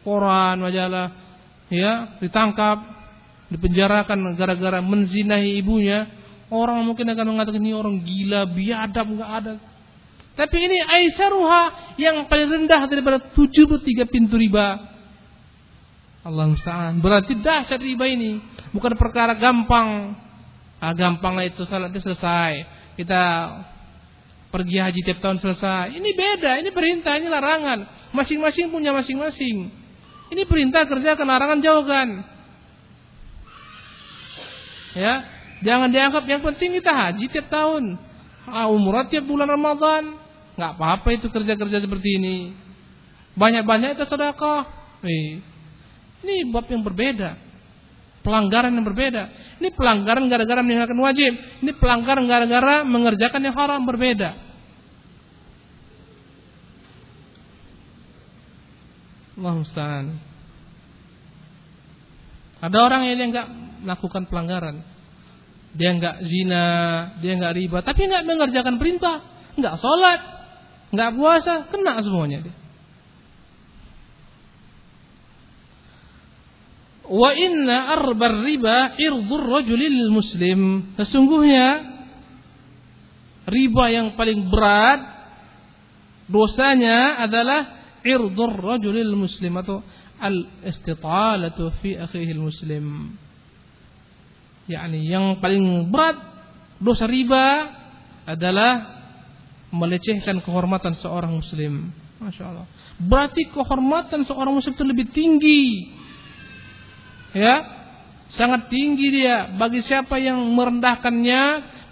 [0.05, 1.13] koran, majalah,
[1.73, 2.85] ya, ditangkap,
[3.49, 6.09] dipenjarakan gara-gara menzinahi ibunya,
[6.53, 9.55] orang mungkin akan mengatakan ini orang gila, biadab, nggak ada.
[10.37, 14.96] Tapi ini aisaruha yang paling rendah daripada 73 pintu riba.
[16.27, 16.99] Allah musta'an.
[16.99, 18.43] Berarti dahsyat riba ini.
[18.75, 20.19] Bukan perkara gampang.
[20.83, 20.93] Ah,
[21.47, 22.53] itu salatnya selesai.
[22.99, 23.23] Kita
[24.51, 25.95] pergi haji tiap tahun selesai.
[25.95, 28.11] Ini beda, ini perintah, ini larangan.
[28.11, 29.71] Masing-masing punya masing-masing.
[30.35, 32.09] Ini perintah kerjakan, larangan jauhkan.
[34.99, 35.23] Ya,
[35.63, 37.95] jangan dianggap yang penting kita haji tiap tahun.
[38.51, 40.19] Ah, umrah tiap bulan Ramadan.
[40.59, 42.37] Nggak apa-apa itu kerja-kerja seperti ini.
[43.39, 44.65] Banyak-banyak itu sedekah.
[46.27, 47.39] Ini bab yang berbeda.
[48.27, 49.23] Pelanggaran yang berbeda.
[49.63, 51.39] Ini pelanggaran gara-gara meninggalkan wajib.
[51.63, 54.35] Ini pelanggaran gara-gara mengerjakan yang haram berbeda.
[59.39, 60.07] Allah musta'an.
[62.59, 63.47] Ada orang yang enggak
[63.87, 64.83] melakukan pelanggaran.
[65.77, 66.67] Dia enggak zina,
[67.21, 69.21] dia enggak riba, tapi enggak mengerjakan perintah,
[69.55, 70.21] enggak sholat,
[70.89, 72.66] enggak puasa, kena semuanya dia.
[77.07, 80.93] Wa inna arbar riba irdur rajulil muslim.
[80.99, 81.67] Sesungguhnya
[83.47, 85.01] riba yang paling berat
[86.27, 87.61] dosanya adalah
[88.03, 89.87] irdur rajulil muslim atau
[90.19, 93.15] al-istitalatu fi akhihi muslim.
[94.67, 96.19] yakni yang paling berat
[96.83, 97.71] dosa riba
[98.27, 98.99] adalah
[99.71, 101.95] melecehkan kehormatan seorang muslim.
[102.19, 102.67] Masya Allah.
[102.99, 105.63] Berarti kehormatan seorang muslim itu lebih tinggi
[107.37, 107.55] ya
[108.33, 111.43] sangat tinggi dia bagi siapa yang merendahkannya,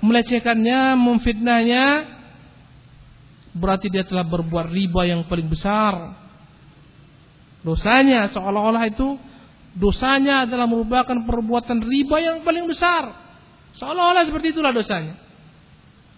[0.01, 1.85] melecehkannya, memfitnahnya
[3.55, 6.17] berarti dia telah berbuat riba yang paling besar.
[7.65, 9.17] Dosanya seolah-olah itu
[9.77, 13.15] dosanya adalah merupakan perbuatan riba yang paling besar.
[13.79, 15.17] Seolah-olah seperti itulah dosanya.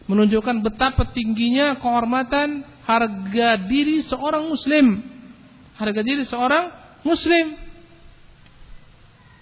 [0.07, 5.03] Menunjukkan betapa tingginya kehormatan harga diri seorang muslim.
[5.77, 6.73] Harga diri seorang
[7.03, 7.66] muslim.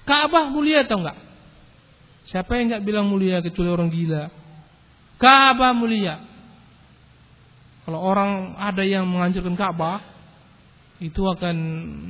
[0.05, 1.18] Ka'bah mulia atau enggak?
[2.28, 4.28] Siapa yang enggak bilang mulia kecuali orang gila?
[5.16, 6.20] Ka'bah mulia.
[7.84, 10.00] Kalau orang ada yang menghancurkan Ka'bah,
[11.00, 11.57] itu akan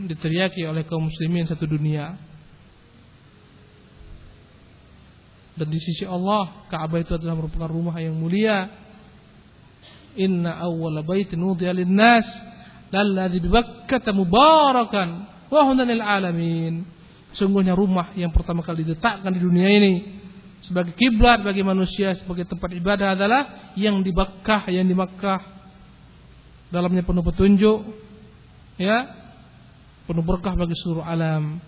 [0.07, 2.14] diteriaki oleh kaum muslimin satu dunia.
[5.55, 8.70] Dan di sisi Allah, Ka'bah itu adalah merupakan rumah yang mulia.
[10.14, 12.26] Inna awwala baitin wudi'a lin-nas
[12.95, 15.09] lalladzi bi Bakkah mubarakan
[15.51, 16.93] wa alamin.
[17.35, 20.22] Sungguhnya rumah yang pertama kali diletakkan di dunia ini
[20.64, 25.53] sebagai kiblat bagi manusia sebagai tempat ibadah adalah yang di Makkah, yang di Makkah.
[26.72, 27.80] Dalamnya penuh petunjuk,
[28.80, 29.07] ya,
[30.09, 31.61] penuh berkah bagi seluruh alam.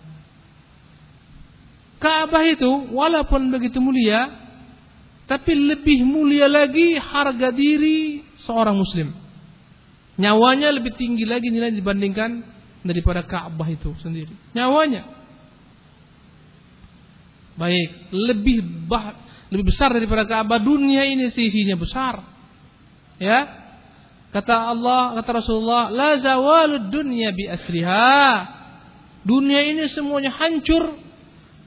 [1.97, 4.29] Ka'bah itu walaupun begitu mulia,
[5.25, 9.13] tapi lebih mulia lagi harga diri seorang muslim.
[10.17, 12.41] Nyawanya lebih tinggi lagi nilai dibandingkan
[12.85, 14.33] daripada Ka'bah itu sendiri.
[14.53, 15.16] Nyawanya.
[17.57, 19.17] Baik, lebih bah,
[19.49, 22.21] lebih besar daripada Ka'bah dunia ini sisinya besar.
[23.17, 23.65] Ya.
[24.29, 28.45] Kata Allah, kata Rasulullah, la zawalud dunya bi asriha.
[29.25, 30.93] Dunia ini semuanya hancur.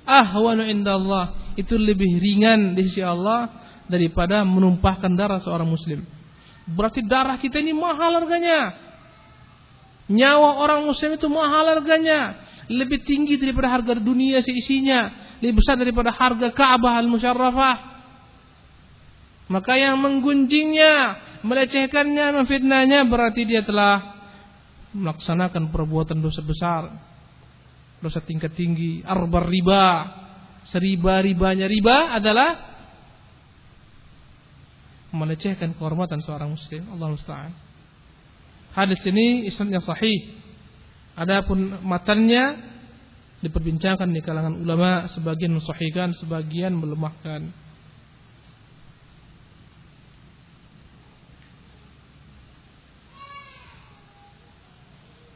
[0.06, 1.54] Ahwanu indallah.
[1.58, 3.50] Itu lebih ringan di sisi Allah
[3.90, 6.06] daripada menumpahkan darah seorang muslim.
[6.70, 8.78] Berarti darah kita ini mahal harganya.
[10.06, 12.38] Nyawa orang muslim itu mahal harganya.
[12.70, 15.10] Lebih tinggi daripada harga dunia seisinya.
[15.40, 17.76] Lebih besar daripada harga Ka'bah al-Musyarrafah.
[19.50, 20.94] Maka yang menggunjingnya,
[21.42, 24.20] melecehkannya, memfitnahnya berarti dia telah
[24.94, 26.92] melaksanakan perbuatan dosa besar.
[27.98, 29.84] Dosa tingkat tinggi, arbar riba.
[30.70, 32.70] Seriba-ribanya riba adalah
[35.10, 36.86] melecehkan kehormatan seorang muslim.
[36.94, 37.52] Allah musta'an.
[38.70, 40.30] Hadis ini isnadnya sahih.
[41.18, 42.69] Adapun matanya
[43.40, 47.48] diperbincangkan di kalangan ulama, sebagian mensahihkan, sebagian melemahkan.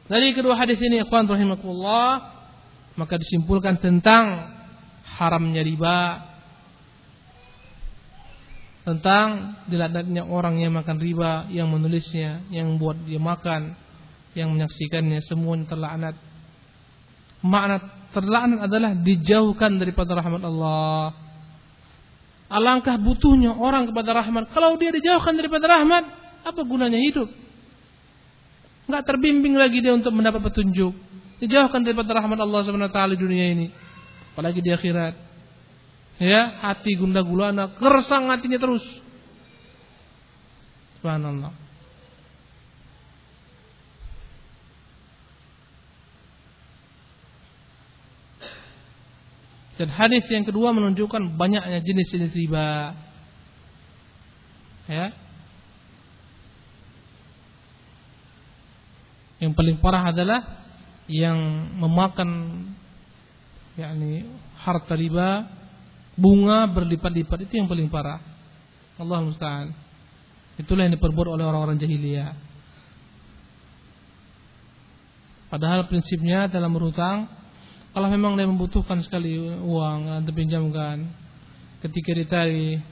[0.05, 2.37] Dari kedua hadis ini ikhwan rahimakumullah
[2.95, 4.53] maka disimpulkan tentang
[5.17, 5.99] haramnya riba
[8.85, 13.73] tentang dilaknatnya orang yang makan riba, yang menulisnya, yang buat dia makan,
[14.37, 16.15] yang menyaksikannya, semuanya terlaknat.
[17.45, 21.13] Makna terlaknat adalah dijauhkan daripada rahmat Allah.
[22.49, 24.49] Alangkah butuhnya orang kepada rahmat.
[24.57, 26.05] Kalau dia dijauhkan daripada rahmat,
[26.45, 27.29] apa gunanya hidup?
[28.89, 30.97] Enggak terbimbing lagi dia untuk mendapat petunjuk.
[31.45, 33.67] Dijauhkan daripada rahmat Allah SWT di dunia ini.
[34.33, 35.35] Apalagi di akhirat
[36.19, 38.85] ya hati gunda gulana kersang hatinya terus
[40.99, 41.64] subhanallah
[49.75, 52.95] dan hadis yang kedua menunjukkan banyaknya jenis-jenis riba
[54.87, 55.07] ya
[59.43, 60.41] yang paling parah adalah
[61.11, 61.37] yang
[61.77, 62.31] memakan
[63.75, 64.31] yakni
[64.63, 65.45] harta riba
[66.15, 68.23] bunga berlipat-lipat itu yang paling parah.
[68.95, 69.75] Allah musta'an.
[70.55, 72.31] Itulah yang diperbuat oleh orang-orang jahiliyah.
[75.51, 77.27] Padahal prinsipnya dalam berhutang,
[77.95, 81.07] kalau memang dia membutuhkan sekali uang untuk pinjamkan,
[81.79, 82.83] ketika ditarik,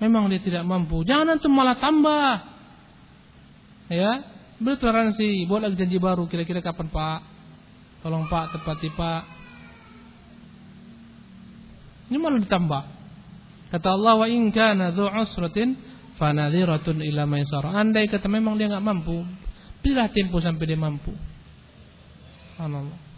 [0.00, 2.40] memang dia tidak mampu, jangan antum malah tambah.
[3.92, 4.24] Ya,
[4.56, 7.20] beri toleransi, buat lagi janji baru, kira-kira kapan Pak?
[8.00, 9.22] Tolong Pak, tepati Pak,
[12.10, 12.82] ini malah ditambah.
[13.70, 15.78] Kata Allah wa in kana dzu usratin
[16.18, 17.62] fanadhiratun ila maisar.
[17.70, 19.22] Andai kata memang dia enggak mampu,
[19.84, 21.14] pilih tempo sampai dia mampu.
[22.58, 23.09] Subhanallah.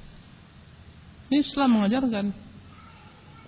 [1.33, 2.27] Ini Islam mengajarkan.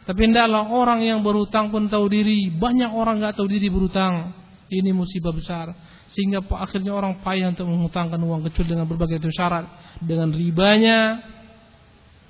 [0.09, 2.49] Tapi hendaklah orang yang berhutang pun tahu diri.
[2.49, 4.33] Banyak orang enggak tahu diri berhutang.
[4.73, 5.77] Ini musibah besar.
[6.17, 9.69] Sehingga akhirnya orang payah untuk menghutangkan uang kecuali dengan berbagai syarat.
[10.01, 11.21] Dengan ribanya,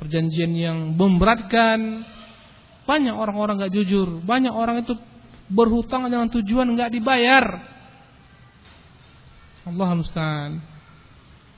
[0.02, 2.02] perjanjian yang memberatkan,
[2.82, 4.26] banyak orang-orang gak jujur.
[4.26, 4.98] Banyak orang itu
[5.46, 7.46] berhutang dengan tujuan gak dibayar.
[9.70, 10.02] Allah.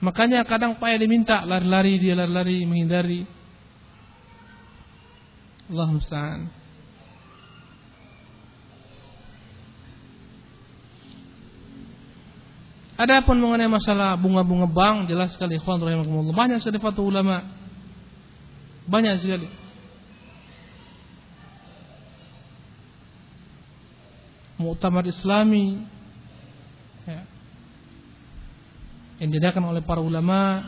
[0.05, 3.36] Makanya kadang payah diminta lari-lari dia lari-lari menghindari.
[5.71, 6.41] Allah musta'an.
[12.97, 16.33] Adapun mengenai masalah bunga-bunga bank jelas sekali ikhwan rahimakumullah.
[16.33, 17.37] Banyak sekali fatwa ulama.
[18.89, 19.67] Banyak sekali.
[24.57, 25.85] muktamar Islami
[27.05, 27.23] ya,
[29.21, 30.65] yang diadakan oleh para ulama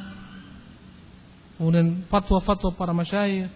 [1.57, 3.49] kemudian fatwa-fatwa para masyayikh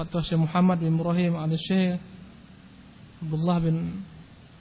[0.00, 2.00] fatwa Syekh Muhammad bin Ibrahim al Syekh
[3.20, 4.00] Abdullah bin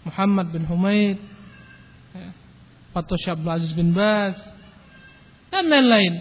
[0.04, 1.16] Muhammad bin Humaid
[2.12, 2.30] ya,
[2.92, 4.36] fatwa Syekh Abdul Aziz bin Baz
[5.48, 6.20] dan lain-lain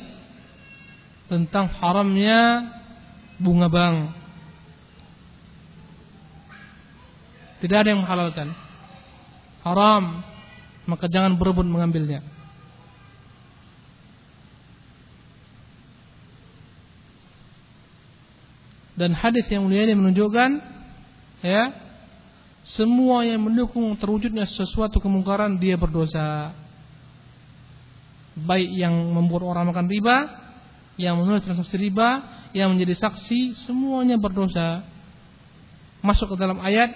[1.26, 2.70] tentang haramnya
[3.42, 4.18] bunga bank
[7.58, 8.54] Tidak ada yang menghalalkan.
[9.66, 10.22] Haram.
[10.86, 12.22] Maka jangan berebut mengambilnya.
[18.98, 20.50] Dan hadis yang mulia ini menunjukkan
[21.46, 21.70] ya
[22.74, 26.52] semua yang mendukung terwujudnya sesuatu kemungkaran dia berdosa.
[28.34, 30.16] Baik yang membuat orang makan riba,
[30.98, 34.82] yang menulis transaksi riba, yang menjadi saksi semuanya berdosa.
[36.02, 36.90] Masuk ke dalam ayat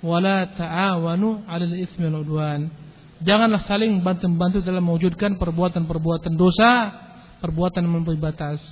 [0.00, 2.72] wala ta'awanu 'alal itsmi 'udwan.
[3.20, 6.70] Janganlah saling bantu-bantu dalam mewujudkan perbuatan-perbuatan dosa,
[7.42, 8.62] perbuatan melampaui batas.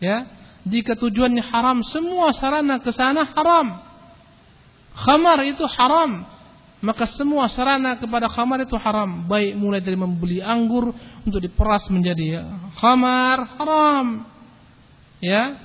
[0.00, 0.28] Ya,
[0.68, 3.80] jika tujuannya haram, semua sarana ke sana haram.
[4.96, 6.26] Khamar itu haram,
[6.84, 9.24] maka semua sarana kepada khamar itu haram.
[9.30, 10.92] Baik mulai dari membeli anggur
[11.24, 12.44] untuk diperas menjadi
[12.76, 14.06] khamar haram.
[15.20, 15.56] Ya,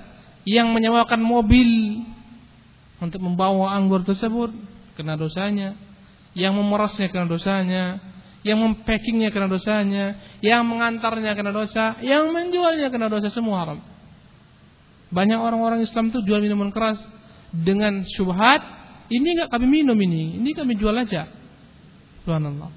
[0.43, 2.04] yang menyewakan mobil
[3.00, 4.52] untuk membawa anggur tersebut
[4.96, 5.76] kena dosanya
[6.36, 7.98] yang memerasnya kena dosanya,
[8.43, 10.06] yang mempackingnya kena dosanya,
[10.43, 13.80] yang mengantarnya kena dosa, yang menjualnya kena dosa semua haram.
[15.16, 16.99] Banyak orang-orang Islam itu jual minuman keras
[17.55, 18.59] dengan syubhat,
[19.07, 21.32] ini enggak kami minum ini, ini kami jual aja.
[22.28, 22.68] Subhanallah.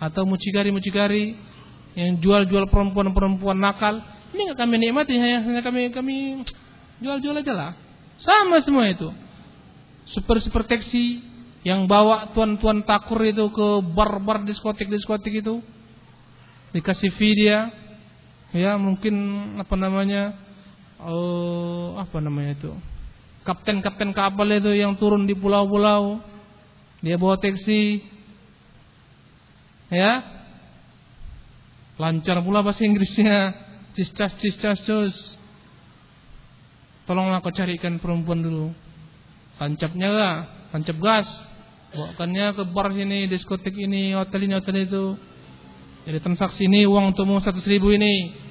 [0.00, 1.36] Atau mucikari-mucikari
[2.00, 4.00] yang jual-jual perempuan-perempuan nakal,
[4.32, 6.16] ini enggak kami nikmati, hanya kami kami
[7.04, 7.72] jual-jual aja lah.
[8.16, 9.12] Sama semua itu.
[10.08, 11.20] Super super teksi
[11.60, 15.60] yang bawa tuan-tuan takur itu ke bar-bar diskotik-diskotik itu
[16.70, 17.74] dikasih video
[18.54, 19.14] ya mungkin
[19.58, 20.45] apa namanya
[21.02, 22.72] oh, apa namanya itu?
[23.46, 26.18] Kapten-kapten kapal itu yang turun di pulau-pulau.
[27.04, 28.02] Dia bawa taksi
[29.92, 30.24] ya?
[31.96, 33.54] Lancar pula bahasa Inggrisnya.
[33.96, 35.16] Ciscas ciscas cus
[37.06, 38.74] tolonglah kau carikan perempuan dulu.
[39.56, 40.34] Tancapnya lah
[40.74, 41.28] tancap gas.
[41.96, 45.04] Bawakannya ke bar sini, diskotik ini, hotel ini, hotel itu.
[46.04, 48.45] Jadi transaksi ini uang untuk satu ribu ini.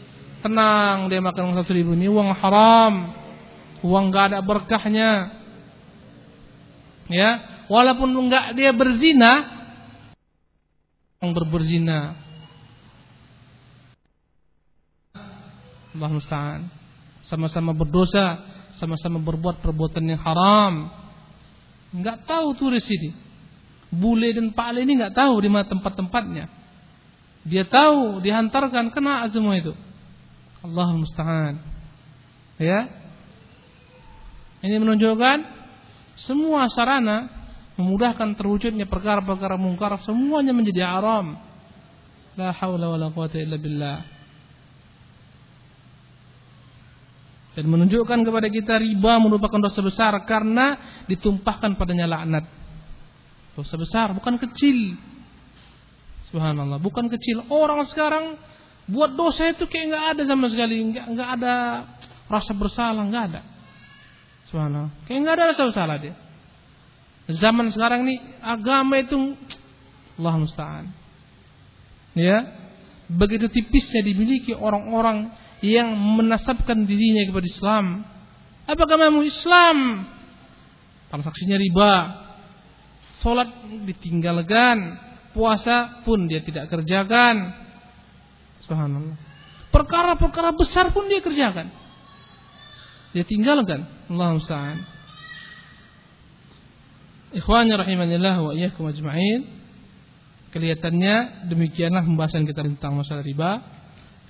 [0.46, 3.18] Tenang dia makan uang satu ribu ini uang haram.
[3.82, 5.41] Uang gak ada berkahnya.
[7.10, 7.30] Ya,
[7.66, 9.46] walaupun enggak dia berzina,
[11.22, 12.00] orang berzina.
[15.93, 16.62] Allah musta'an.
[17.30, 18.41] Sama-sama berdosa,
[18.78, 20.93] sama-sama berbuat perbuatan yang haram.
[21.93, 23.14] Enggak tahu turis ini
[23.93, 26.46] bule dan pale ini nggak tahu di mana tempat-tempatnya.
[27.46, 29.74] Dia tahu dihantarkan kena semua itu.
[30.66, 31.55] Allah musta'an.
[32.57, 32.89] Ya.
[34.66, 35.38] Ini menunjukkan
[36.26, 37.30] semua sarana
[37.78, 41.38] memudahkan terwujudnya perkara-perkara mungkar semuanya menjadi haram.
[42.36, 43.99] La haula wala quwata illa billah.
[47.55, 50.76] Dan menunjukkan kepada kita riba merupakan dosa besar karena
[51.07, 52.43] ditumpahkan padanya laknat.
[53.55, 54.99] Dosa besar, bukan kecil.
[56.28, 57.47] Subhanallah, bukan kecil.
[57.47, 58.36] Orang sekarang
[58.86, 61.54] buat dosa itu kayak nggak ada sama sekali, nggak nggak ada
[62.30, 63.42] rasa bersalah, nggak ada.
[64.50, 66.16] Subhanallah, kayak nggak ada rasa bersalah dia.
[67.26, 69.34] Zaman sekarang ini agama itu
[70.22, 70.86] Allah musta'an.
[72.14, 72.46] Ya,
[73.10, 75.34] begitu tipisnya dimiliki orang-orang
[75.66, 77.86] yang menasabkan dirinya kepada Islam.
[78.70, 80.08] Apa kamu Islam?
[81.10, 81.94] Transaksinya riba,
[83.26, 83.50] Sholat
[83.90, 85.02] ditinggalkan.
[85.34, 87.64] Puasa pun dia tidak kerjakan.
[88.66, 89.18] Subhanallah.
[89.70, 91.70] Perkara-perkara besar pun dia kerjakan.
[93.11, 93.86] Dia tinggalkan.
[94.11, 94.78] Allah musta'an.
[97.36, 99.47] Ikhwanya rahimahillah wa iyyakum ajma'in.
[100.55, 103.59] Kelihatannya demikianlah pembahasan kita tentang masalah riba.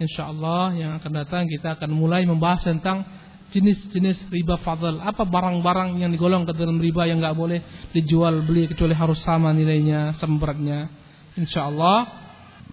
[0.01, 3.05] Insyaallah yang akan datang kita akan mulai membahas tentang
[3.53, 4.97] jenis-jenis riba fadl.
[4.99, 7.61] Apa barang-barang yang digolong ke dalam riba yang nggak boleh
[7.93, 10.89] dijual beli kecuali harus sama nilainya, sama beratnya.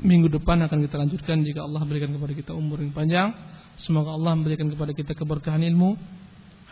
[0.01, 3.28] Minggu depan akan kita lanjutkan jika Allah berikan kepada kita umur yang panjang.
[3.84, 5.99] Semoga Allah memberikan kepada kita keberkahan ilmu.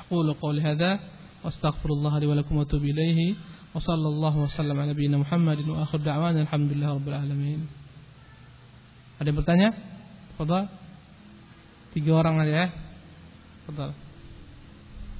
[0.07, 0.97] Aku qouli hadza
[1.45, 3.37] wastaghfirullah li wa lakum wa atubu ilaihi
[3.73, 7.61] wa sallallahu wasallam ala nabiyyina Muhammadin wa akhir da'wana alhamdulillah rabbil alamin.
[9.21, 9.68] Ada yang bertanya?
[10.41, 10.64] Fadal.
[11.93, 12.68] Tiga orang aja ya.
[13.68, 13.93] Fadal.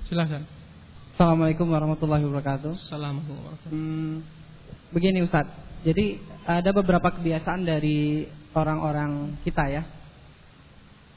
[0.09, 0.43] Silahkan.
[1.15, 2.81] Assalamualaikum warahmatullahi wabarakatuh.
[2.81, 4.17] Assalamualaikum warahmatullahi hmm,
[4.97, 5.47] Begini Ustaz,
[5.81, 9.83] jadi ada beberapa kebiasaan dari orang-orang kita ya.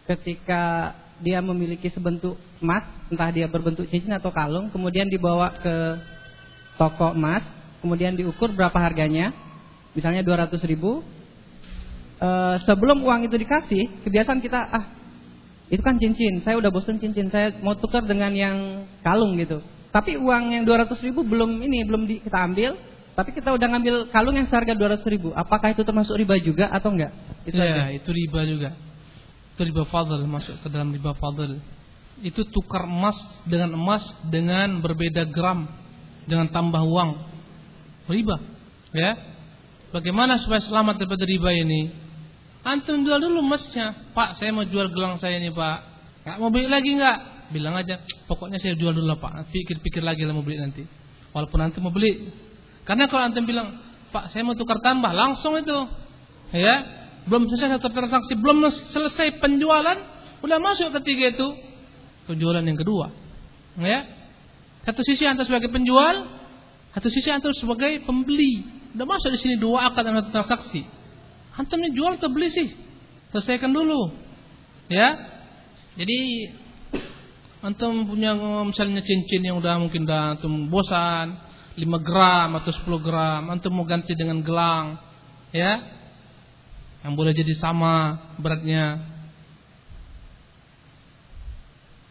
[0.08, 0.94] Ketika
[1.24, 5.76] dia memiliki sebentuk emas, entah dia berbentuk cincin atau kalung, kemudian dibawa ke
[6.76, 7.44] toko emas,
[7.80, 9.32] kemudian diukur berapa harganya,
[9.96, 11.04] misalnya 200 ribu.
[12.20, 12.30] E,
[12.68, 14.86] sebelum uang itu dikasih, kebiasaan kita ah
[15.72, 19.64] itu kan cincin, saya udah bosan cincin, saya mau tukar dengan yang kalung gitu.
[19.96, 22.76] Tapi uang yang 200 ribu belum ini, belum di, kita ambil,
[23.14, 25.30] tapi kita udah ngambil kalung yang seharga 200 ribu.
[25.38, 27.14] Apakah itu termasuk riba juga atau enggak?
[27.46, 27.94] Itu ya, aja.
[27.94, 28.70] itu riba juga.
[29.54, 31.62] Itu riba fadl, masuk ke dalam riba fadl.
[32.26, 35.70] Itu tukar emas dengan emas dengan berbeda gram,
[36.26, 37.12] dengan tambah uang.
[38.10, 38.38] Riba.
[38.98, 39.14] Ya.
[39.94, 41.94] Bagaimana supaya selamat daripada riba ini?
[42.66, 44.10] Antum jual dulu emasnya.
[44.18, 45.94] Pak, saya mau jual gelang saya nih, Pak.
[46.24, 47.18] Nggak mau beli lagi nggak?
[47.52, 49.52] Bilang aja, pokoknya saya jual dulu pak.
[49.52, 50.82] Pikir-pikir lagi lah mau beli nanti.
[51.36, 52.32] Walaupun nanti mau beli.
[52.84, 53.80] Karena kalau antum bilang,
[54.12, 55.78] Pak saya mau tukar tambah, langsung itu.
[56.54, 56.86] Ya,
[57.26, 59.98] belum selesai satu transaksi, belum selesai penjualan,
[60.44, 61.48] udah masuk ketiga itu
[62.28, 63.10] penjualan yang kedua.
[63.80, 64.06] Ya,
[64.86, 66.28] satu sisi antum sebagai penjual,
[66.94, 68.84] satu sisi antum sebagai pembeli.
[68.94, 70.86] Udah masuk di sini dua akad dan satu transaksi.
[71.58, 72.70] Antum ini jual atau beli sih?
[73.34, 74.14] Selesaikan dulu.
[74.92, 75.18] Ya.
[75.98, 76.50] Jadi
[77.64, 78.36] antum punya
[78.68, 81.40] misalnya cincin yang udah mungkin udah antum bosan,
[81.74, 85.02] 5 gram atau 10 gram, antum mau ganti dengan gelang,
[85.50, 85.82] ya.
[87.02, 89.02] Yang boleh jadi sama beratnya.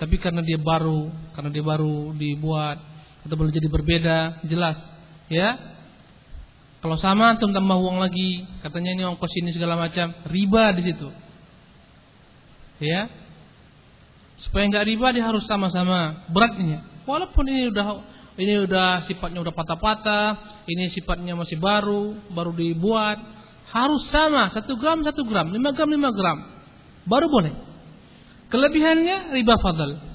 [0.02, 2.82] Tapi karena dia baru, karena dia baru dibuat
[3.22, 4.74] atau boleh jadi berbeda, jelas,
[5.30, 5.54] ya.
[6.82, 11.08] Kalau sama antum tambah uang lagi, katanya ini ongkos ini segala macam, riba di situ.
[12.82, 13.06] Ya.
[14.42, 16.82] Supaya nggak riba dia harus sama-sama beratnya.
[17.06, 18.02] Walaupun ini udah
[18.40, 20.28] ini udah sifatnya udah patah-patah,
[20.64, 23.20] ini sifatnya masih baru, baru dibuat,
[23.72, 26.38] harus sama satu gram satu gram, lima gram lima gram,
[27.04, 27.52] baru boleh.
[28.52, 30.12] Kelebihannya riba fadl.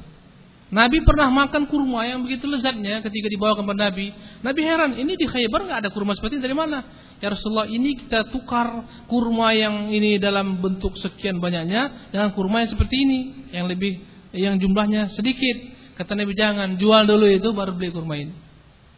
[0.67, 4.11] Nabi pernah makan kurma yang begitu lezatnya ketika dibawa kepada Nabi.
[4.43, 6.83] Nabi heran, ini di Khaybar nggak ada kurma seperti ini dari mana?
[7.23, 12.71] Ya Rasulullah, ini kita tukar kurma yang ini dalam bentuk sekian banyaknya dengan kurma yang
[12.75, 13.19] seperti ini,
[13.55, 14.03] yang lebih
[14.35, 15.76] yang jumlahnya sedikit.
[15.97, 18.33] Kata Nabi jangan jual dulu itu baru beli kurma ini.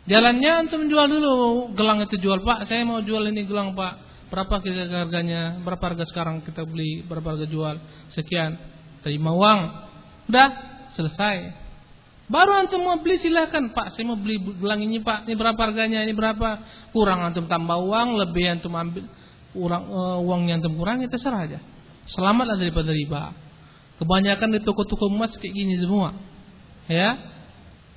[0.04, 2.68] Jalannya antum jual dulu gelang itu jual pak.
[2.68, 4.04] Saya mau jual ini gelang pak.
[4.28, 5.64] Berapa harganya?
[5.64, 7.08] Berapa harga sekarang kita beli?
[7.08, 7.80] Berapa harga jual?
[8.12, 8.60] Sekian.
[9.00, 9.60] Terima uang.
[10.28, 10.50] Udah
[11.00, 11.56] selesai.
[12.28, 13.95] Baru antum mau beli silahkan pak.
[13.95, 15.24] Saya mau beli gelang ini pak.
[15.24, 16.04] Ini berapa harganya?
[16.04, 16.50] Ini berapa?
[16.91, 18.20] Kurang antum tambah uang.
[18.28, 19.08] Lebih antum ambil
[19.56, 21.60] kurang uh, uangnya antum kurangi terserah aja.
[22.12, 23.32] Selamatlah daripada riba.
[24.04, 26.28] Kebanyakan di toko-toko emas kayak gini semua
[26.90, 27.10] ya?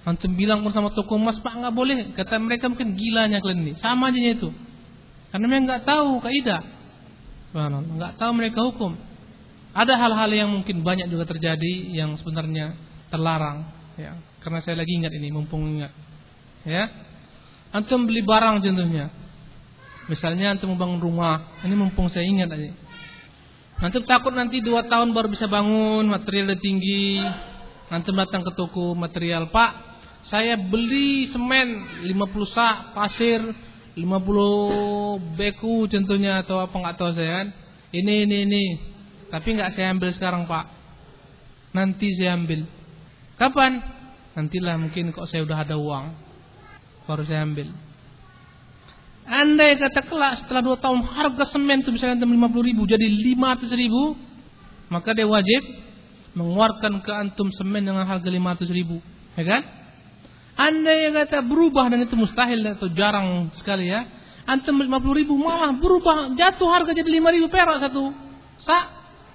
[0.02, 2.12] Antum bilang bersama toko emas pak nggak boleh.
[2.12, 3.74] Kata mereka mungkin gilanya kalian ini.
[3.78, 4.50] Sama aja itu.
[5.30, 6.62] Karena mereka nggak tahu kaidah.
[7.96, 8.92] Nggak tahu mereka hukum.
[9.72, 12.76] Ada hal-hal yang mungkin banyak juga terjadi yang sebenarnya
[13.08, 13.64] terlarang.
[13.96, 14.18] Ya.
[14.42, 15.94] Karena saya lagi ingat ini mumpung ingat.
[16.66, 16.90] Ya?
[17.72, 19.08] Antum beli barang contohnya.
[20.10, 21.62] Misalnya antum membangun rumah.
[21.62, 22.74] Ini mumpung saya ingat aja.
[23.80, 27.22] Antum takut nanti dua tahun baru bisa bangun materialnya tinggi
[27.92, 29.70] Antum datang ke toko material, Pak,
[30.32, 33.44] saya beli semen 50 sak, pasir
[33.92, 37.48] 50 beku contohnya atau apa nggak tahu saya kan.
[37.92, 38.64] Ini ini ini.
[39.28, 40.64] Tapi nggak saya ambil sekarang, Pak.
[41.76, 42.64] Nanti saya ambil.
[43.36, 43.84] Kapan?
[44.40, 46.16] Nantilah mungkin kok saya udah ada uang.
[47.04, 47.76] Baru saya ambil.
[49.28, 54.16] Andai kata kelak setelah 2 tahun harga semen itu misalnya 50 ribu jadi 500 ribu.
[54.88, 55.91] Maka dia wajib
[56.32, 59.00] mengeluarkan ke antum semen dengan harga 500 ribu,
[59.36, 59.62] ya kan?
[60.52, 64.04] Anda yang kata berubah dan itu mustahil atau jarang sekali ya.
[64.44, 68.12] Antum 50 ribu malah berubah jatuh harga jadi 5 ribu perak satu
[68.60, 68.84] sak.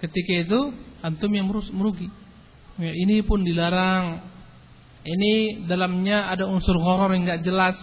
[0.03, 0.59] Ketika itu
[1.01, 2.09] antum yang merugi.
[2.77, 4.21] Ya, ini pun dilarang.
[5.07, 7.77] Ini dalamnya ada unsur horor yang nggak jelas.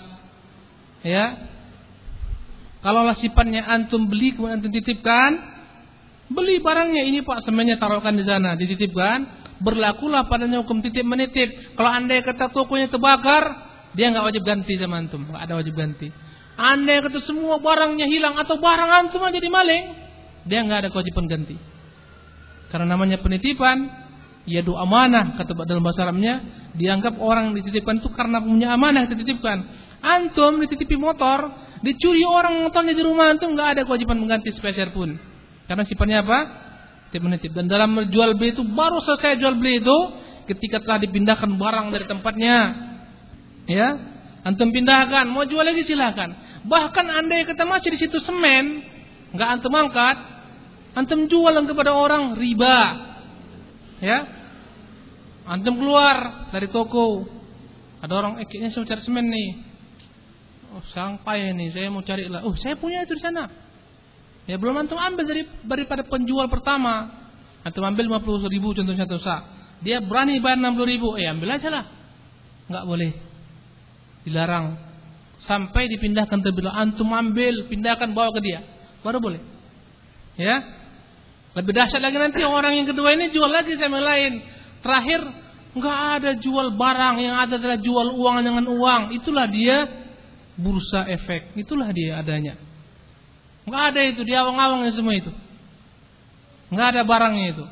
[1.03, 1.51] Ya.
[2.85, 5.33] Kalaulah sifatnya antum beli kemudian antum titipkan,
[6.33, 9.45] Beli barangnya ini Pak, semennya taruhkan di sana, dititipkan.
[9.61, 11.77] Berlakulah padanya hukum titip menitip.
[11.77, 13.45] Kalau anda kata tokonya terbakar,
[13.95, 16.09] dia nggak wajib ganti sama antum, nggak ada wajib ganti.
[16.59, 19.85] Anda kata semua barangnya hilang atau barang antum aja dimaling,
[20.49, 21.57] dia nggak ada kewajiban ganti.
[22.73, 23.87] Karena namanya penitipan,
[24.49, 29.59] ya doa amanah kata dalam bahasa Arabnya, dianggap orang dititipkan itu karena punya amanah dititipkan.
[30.05, 35.34] Antum dititipi motor, dicuri orang motornya di rumah antum nggak ada kewajiban mengganti spesial pun.
[35.65, 36.39] Karena sifatnya apa?
[37.09, 37.55] Titip menitip.
[37.55, 39.99] Dan dalam jual beli itu baru selesai jual beli itu
[40.51, 42.59] ketika telah dipindahkan barang dari tempatnya.
[43.65, 43.97] Ya,
[44.45, 46.35] antum pindahkan, mau jual lagi silahkan.
[46.69, 48.85] Bahkan anda yang kata masih di situ semen,
[49.33, 50.17] nggak antum angkat,
[50.99, 52.79] antum jual kepada orang riba.
[54.05, 54.29] Ya,
[55.49, 57.25] antum keluar dari toko,
[58.05, 59.51] ada orang, eh saya cari semen nih.
[60.75, 60.83] Oh,
[61.23, 62.43] payah nih, saya mau cari lah.
[62.43, 63.64] Oh, saya punya itu di sana.
[64.45, 67.25] Ya belum antum ambil dari daripada penjual pertama.
[67.65, 69.41] Antum ambil 50 ribu contohnya satu sak.
[69.81, 71.17] Dia berani bayar 60 ribu.
[71.17, 71.85] Eh ambil aja lah.
[72.69, 73.11] Enggak boleh.
[74.29, 74.77] Dilarang.
[75.45, 78.61] Sampai dipindahkan terlebih Antum ambil, pindahkan bawa ke dia.
[79.05, 79.41] Baru boleh.
[80.37, 80.61] Ya.
[81.55, 84.43] Lebih dahsyat lagi nanti orang yang kedua ini jual lagi sama lain.
[84.83, 85.21] Terakhir
[85.73, 89.03] enggak ada jual barang, yang ada adalah jual uang dengan uang.
[89.17, 89.89] Itulah dia
[90.59, 91.55] bursa efek.
[91.55, 92.59] Itulah dia adanya.
[93.65, 95.33] Enggak ada itu di awang-awang semua itu.
[96.69, 97.65] Enggak ada barangnya itu.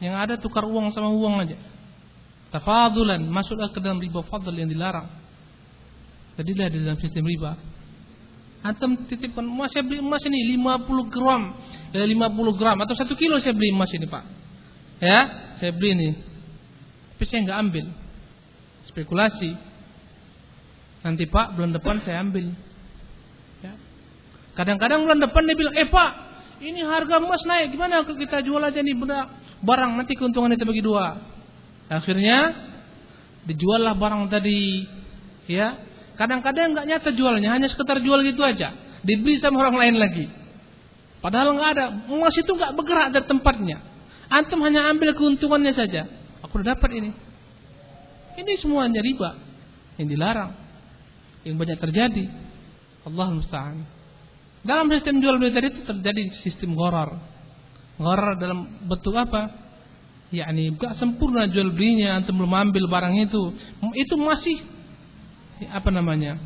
[0.00, 1.56] Yang ada tukar uang sama uang aja.
[2.50, 5.06] Tafadulan masuklah ke dalam riba fadl yang dilarang.
[6.40, 7.52] Jadilah di dalam sistem riba.
[8.60, 11.42] Antum titipkan emas saya beli emas ini 50 gram,
[11.96, 14.24] ya 50 gram atau 1 kilo saya beli emas ini pak.
[15.00, 15.20] Ya,
[15.56, 16.08] saya beli ini.
[17.16, 17.84] Tapi saya nggak ambil.
[18.88, 19.52] Spekulasi.
[21.00, 22.52] Nanti pak bulan depan saya ambil.
[24.60, 26.10] Kadang-kadang bulan depan dia bilang, eh pak,
[26.60, 28.92] ini harga emas naik, gimana kita jual aja nih
[29.64, 31.16] barang nanti keuntungan itu bagi dua.
[31.88, 32.68] Akhirnya
[33.48, 34.84] dijuallah barang tadi.
[35.48, 35.80] Ya.
[36.20, 38.76] Kadang-kadang nggak nyata jualnya, hanya sekedar jual gitu aja.
[39.00, 40.28] Dibeli sama orang lain lagi.
[41.24, 41.86] Padahal nggak ada.
[42.12, 43.80] Emas itu nggak bergerak dari tempatnya.
[44.28, 46.04] Antum hanya ambil keuntungannya saja.
[46.44, 47.10] Aku udah dapat ini.
[48.36, 49.40] Ini semuanya riba
[49.96, 50.52] yang dilarang,
[51.48, 52.28] yang banyak terjadi.
[53.08, 53.99] Allah musta'an.
[54.60, 57.16] Dalam sistem jual beli tadi itu terjadi sistem goror.
[57.96, 59.70] Goror dalam bentuk apa?
[60.30, 63.50] yakni gak sempurna jual belinya antum belum ambil barang itu.
[63.98, 64.62] Itu masih
[65.74, 66.38] apa namanya?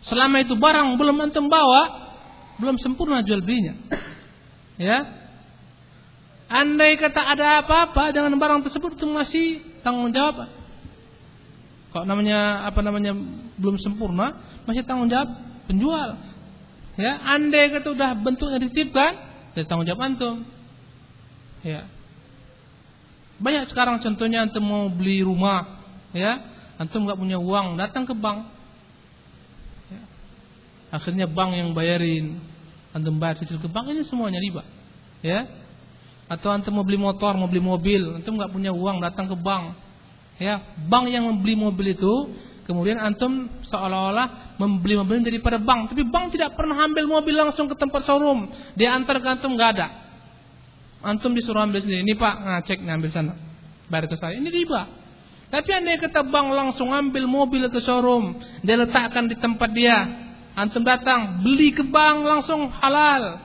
[0.00, 2.08] Selama itu barang belum antum bawa
[2.56, 3.76] belum sempurna jual belinya.
[4.80, 5.04] Ya?
[6.46, 9.46] Andai kata ada apa-apa dengan barang tersebut itu masih
[9.84, 10.48] tanggung jawab.
[11.92, 13.12] Kok namanya apa namanya
[13.60, 15.26] belum sempurna masih tanggung jawab
[15.66, 16.16] penjual
[16.96, 19.12] ya andai kata udah bentuknya dititipkan
[19.52, 20.44] dari tanggung jawab antum
[21.60, 21.96] ya
[23.36, 25.84] banyak sekarang contohnya antum mau beli rumah,
[26.16, 26.40] ya,
[26.80, 28.48] antum nggak punya uang, datang ke bank.
[29.92, 30.00] Ya.
[30.96, 32.40] Akhirnya bank yang bayarin,
[32.96, 34.64] antum bayar cicil ke bank ini semuanya riba,
[35.20, 35.44] ya.
[36.32, 39.76] Atau antum mau beli motor, mau beli mobil, antum nggak punya uang, datang ke bank,
[40.40, 40.64] ya.
[40.88, 42.32] Bank yang membeli mobil itu,
[42.64, 47.76] kemudian antum seolah-olah membeli mobil daripada bank, tapi bank tidak pernah ambil mobil langsung ke
[47.76, 49.88] tempat showroom, dia antar ke antum nggak ada.
[51.04, 52.02] Antum disuruh ambil sendiri.
[52.02, 53.32] Ini Pak, nah, cek ngambil sana.
[53.86, 54.34] Bayar ke saya.
[54.34, 55.06] Ini riba.
[55.46, 60.26] Tapi anda kata bank langsung ambil mobil ke showroom, dia letakkan di tempat dia.
[60.56, 63.44] Antum datang, beli ke bank langsung halal.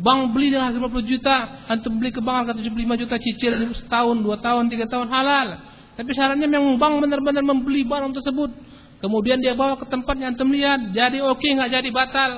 [0.00, 1.36] Bank beli dengan harga 50 juta,
[1.68, 3.52] antum beli ke bank harga 75 juta cicil
[3.84, 5.60] setahun, dua tahun, tiga tahun halal.
[5.98, 8.69] Tapi syaratnya memang bank benar-benar membeli barang tersebut.
[9.00, 12.30] Kemudian dia bawa ke tempatnya antum lihat, jadi oke okay, nggak jadi batal.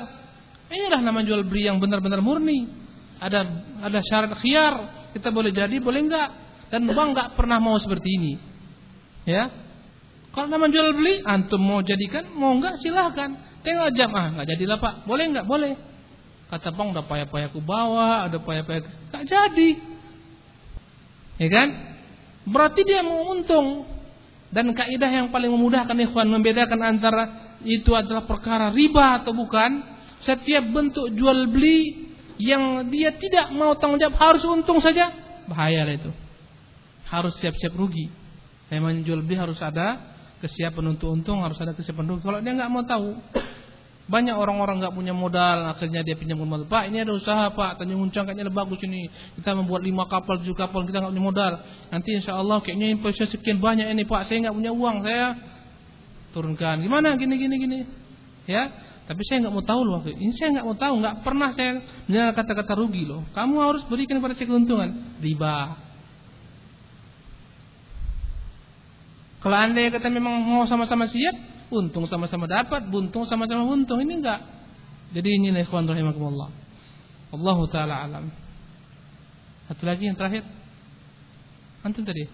[0.71, 2.71] Inilah nama jual beli yang benar-benar murni.
[3.19, 3.45] Ada
[3.83, 4.75] ada syarat khiar
[5.13, 6.29] kita boleh jadi boleh enggak
[6.73, 8.33] dan bank enggak pernah mau seperti ini.
[9.29, 9.51] Ya.
[10.33, 13.37] Kalau nama jual beli antum mau jadikan mau enggak silahkan.
[13.63, 14.95] Tengok jam ah enggak jadilah pak.
[15.05, 15.77] Boleh enggak boleh.
[16.49, 18.83] Kata bang udah payah-payah aku bawa ada payah-payah
[19.13, 19.71] enggak jadi.
[21.37, 21.69] Ya kan?
[22.49, 23.92] Berarti dia mau untung
[24.53, 29.81] dan kaidah yang paling memudahkan ikhwan membedakan antara itu adalah perkara riba atau bukan
[30.23, 35.11] setiap bentuk jual beli yang dia tidak mau tanggung jawab harus untung saja,
[35.47, 36.11] bahaya itu.
[37.07, 38.09] Harus siap-siap rugi.
[38.73, 40.01] Memang jual beli harus ada
[40.41, 42.23] kesiapan untuk untung, harus ada kesiapan rugi.
[42.25, 43.09] Kalau dia nggak mau tahu,
[44.03, 46.67] banyak orang-orang nggak punya modal, akhirnya dia pinjam modal.
[46.67, 49.07] Pak, ini ada usaha Pak, Tanjung Uncang kayaknya bagus ini.
[49.39, 51.53] Kita membuat lima kapal, tujuh kapal, kita nggak punya modal.
[51.89, 55.27] Nanti insya Allah kayaknya investasi sekian banyak ini Pak, saya nggak punya uang, saya
[56.35, 56.83] turunkan.
[56.83, 57.15] Gimana?
[57.15, 57.79] Gini, gini, gini.
[58.51, 58.75] Ya,
[59.07, 60.01] tapi saya nggak mau tahu loh.
[60.03, 61.71] Ini saya nggak mau tahu, nggak pernah saya
[62.11, 63.23] mendengar kata-kata rugi loh.
[63.31, 65.19] Kamu harus berikan pada saya keuntungan.
[65.23, 65.79] Riba.
[69.43, 73.99] Kalau anda kata memang mau sama-sama siap, untung sama-sama dapat, buntung sama-sama buntung.
[74.05, 74.41] Ini enggak.
[75.17, 76.53] Jadi ini ikhwan rahimakumullah.
[77.33, 78.25] Allah taala alam.
[79.73, 80.45] Satu lagi yang terakhir.
[81.81, 82.29] Antum tadi.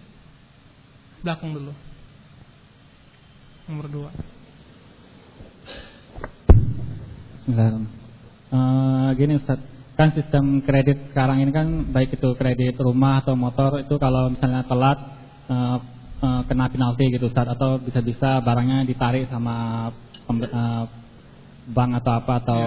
[1.23, 1.71] Belakang dulu.
[3.71, 4.09] Nomor dua.
[7.47, 7.97] Bismillahirrahmanirrahim.
[8.49, 9.61] Uh, gini Ustaz,
[9.93, 14.65] kan sistem kredit sekarang ini kan baik itu kredit rumah atau motor itu kalau misalnya
[14.65, 14.99] telat
[15.49, 15.77] uh,
[16.21, 19.89] uh, kena penalti gitu Ustaz atau bisa-bisa barangnya ditarik sama
[20.27, 20.83] uh,
[21.69, 22.61] bank atau apa atau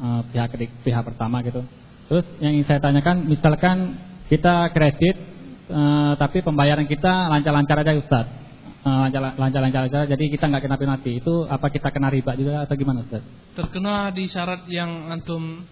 [0.00, 1.62] uh, pihak pihak pertama gitu.
[2.10, 3.76] Terus yang ingin saya tanyakan misalkan
[4.28, 5.16] kita kredit
[5.68, 8.26] uh, tapi pembayaran kita lancar-lancar aja Ustaz
[8.84, 12.76] Eh, lancar-lancar aja jadi kita nggak kena penalti itu apa kita kena riba juga atau
[12.76, 13.24] gimana Ustaz?
[13.56, 15.64] Terkena di syarat yang antum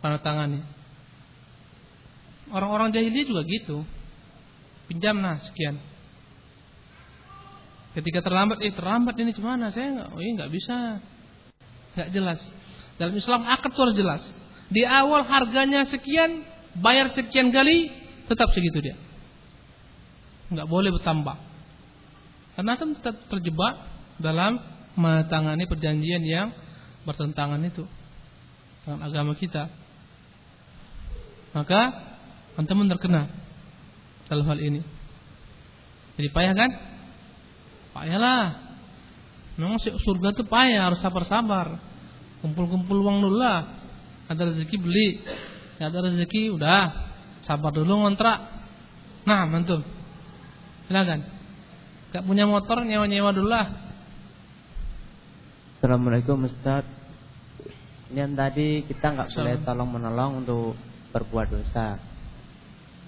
[0.00, 0.64] tanda tangani.
[2.48, 3.84] Orang-orang jahiliyah juga gitu.
[4.88, 5.76] Pinjam nah sekian.
[7.92, 9.68] Ketika terlambat, eh terlambat ini gimana?
[9.68, 10.76] Saya nggak, oh ini nggak bisa,
[11.92, 12.40] nggak jelas.
[12.96, 14.22] Dalam Islam akad itu jelas.
[14.72, 16.48] Di awal harganya sekian,
[16.80, 17.92] bayar sekian kali,
[18.32, 18.96] tetap segitu dia.
[20.48, 21.36] Nggak boleh bertambah.
[22.56, 23.74] Karena akan tetap terjebak
[24.16, 24.60] dalam
[24.96, 26.48] menangani perjanjian yang
[27.04, 27.84] bertentangan itu
[28.84, 29.68] dengan agama kita.
[31.52, 31.80] Maka
[32.56, 33.28] antum terkena.
[34.32, 34.80] dalam hal ini.
[36.16, 36.70] Jadi payah kan?
[37.92, 38.44] Payahlah.
[39.60, 41.76] Memang surga itu payah, harus sabar-sabar.
[42.40, 43.84] Kumpul-kumpul uang dulu lah.
[44.26, 45.20] Ada rezeki beli,
[45.76, 46.80] nggak ada rezeki udah
[47.44, 48.38] sabar dulu ngontrak.
[49.28, 49.84] Nah, mantul.
[50.88, 51.20] Silakan.
[52.12, 53.66] Gak punya motor nyewa-nyewa dulu lah.
[55.78, 56.84] Assalamualaikum Ustaz.
[58.12, 60.76] Yang tadi kita nggak boleh tolong menolong untuk
[61.12, 61.96] berbuat dosa.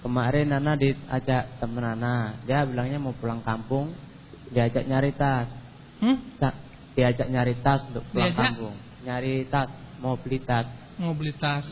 [0.01, 3.93] Kemarin Nana diajak temen Nana, dia bilangnya mau pulang kampung,
[4.51, 5.47] diajak nyari tas.
[6.01, 6.17] Hmm?
[6.95, 8.55] Diajak nyari tas untuk pulang Diajak?
[8.55, 8.75] kampung.
[9.05, 9.69] Nyari tas,
[10.01, 10.67] mau beli tas.
[10.97, 11.65] Mau beli tas.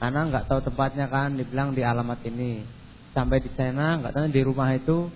[0.00, 2.64] Nana nggak tahu tempatnya kan, dibilang di alamat ini.
[3.14, 5.08] Sampai di sana nggak tahu di rumah itu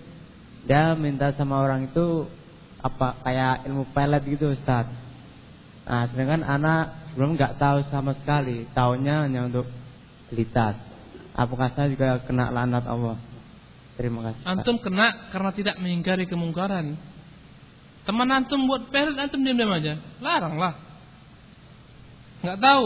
[0.63, 2.27] dia minta sama orang itu
[2.79, 4.87] apa kayak ilmu pelet gitu Ustaz.
[5.89, 9.67] Nah, sedangkan anak belum nggak tahu sama sekali, taunya hanya untuk
[10.29, 10.77] beli tas.
[11.33, 13.17] Apakah saya juga kena lanat Allah?
[13.99, 14.47] Terima kasih.
[14.47, 16.95] Antum kena karena tidak mengingkari kemungkaran.
[18.07, 19.99] Teman antum buat pelet antum diam-diam aja.
[20.23, 20.73] Larang lah.
[22.39, 22.85] Nggak tahu.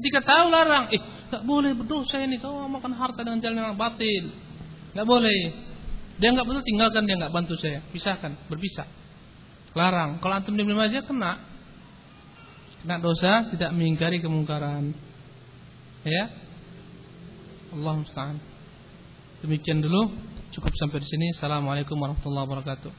[0.00, 0.88] Ketika tahu larang.
[0.96, 2.40] Eh, nggak boleh berdosa ini.
[2.40, 4.32] Kau makan harta dengan jalan yang batil.
[4.96, 5.40] Nggak boleh.
[6.16, 7.84] Dia nggak betul tinggalkan dia nggak bantu saya.
[7.92, 8.88] Pisahkan, berpisah.
[9.76, 10.24] Larang.
[10.24, 11.36] Kalau antum diam-diam aja kena.
[12.80, 14.96] Kena dosa tidak mengingkari kemungkaran.
[16.00, 16.32] Ya.
[17.76, 18.40] Allah musta'an.
[19.44, 20.32] Demikian dulu.
[20.54, 21.26] Cukup sampai di sini.
[21.34, 22.92] Assalamualaikum warahmatullahi wabarakatuh.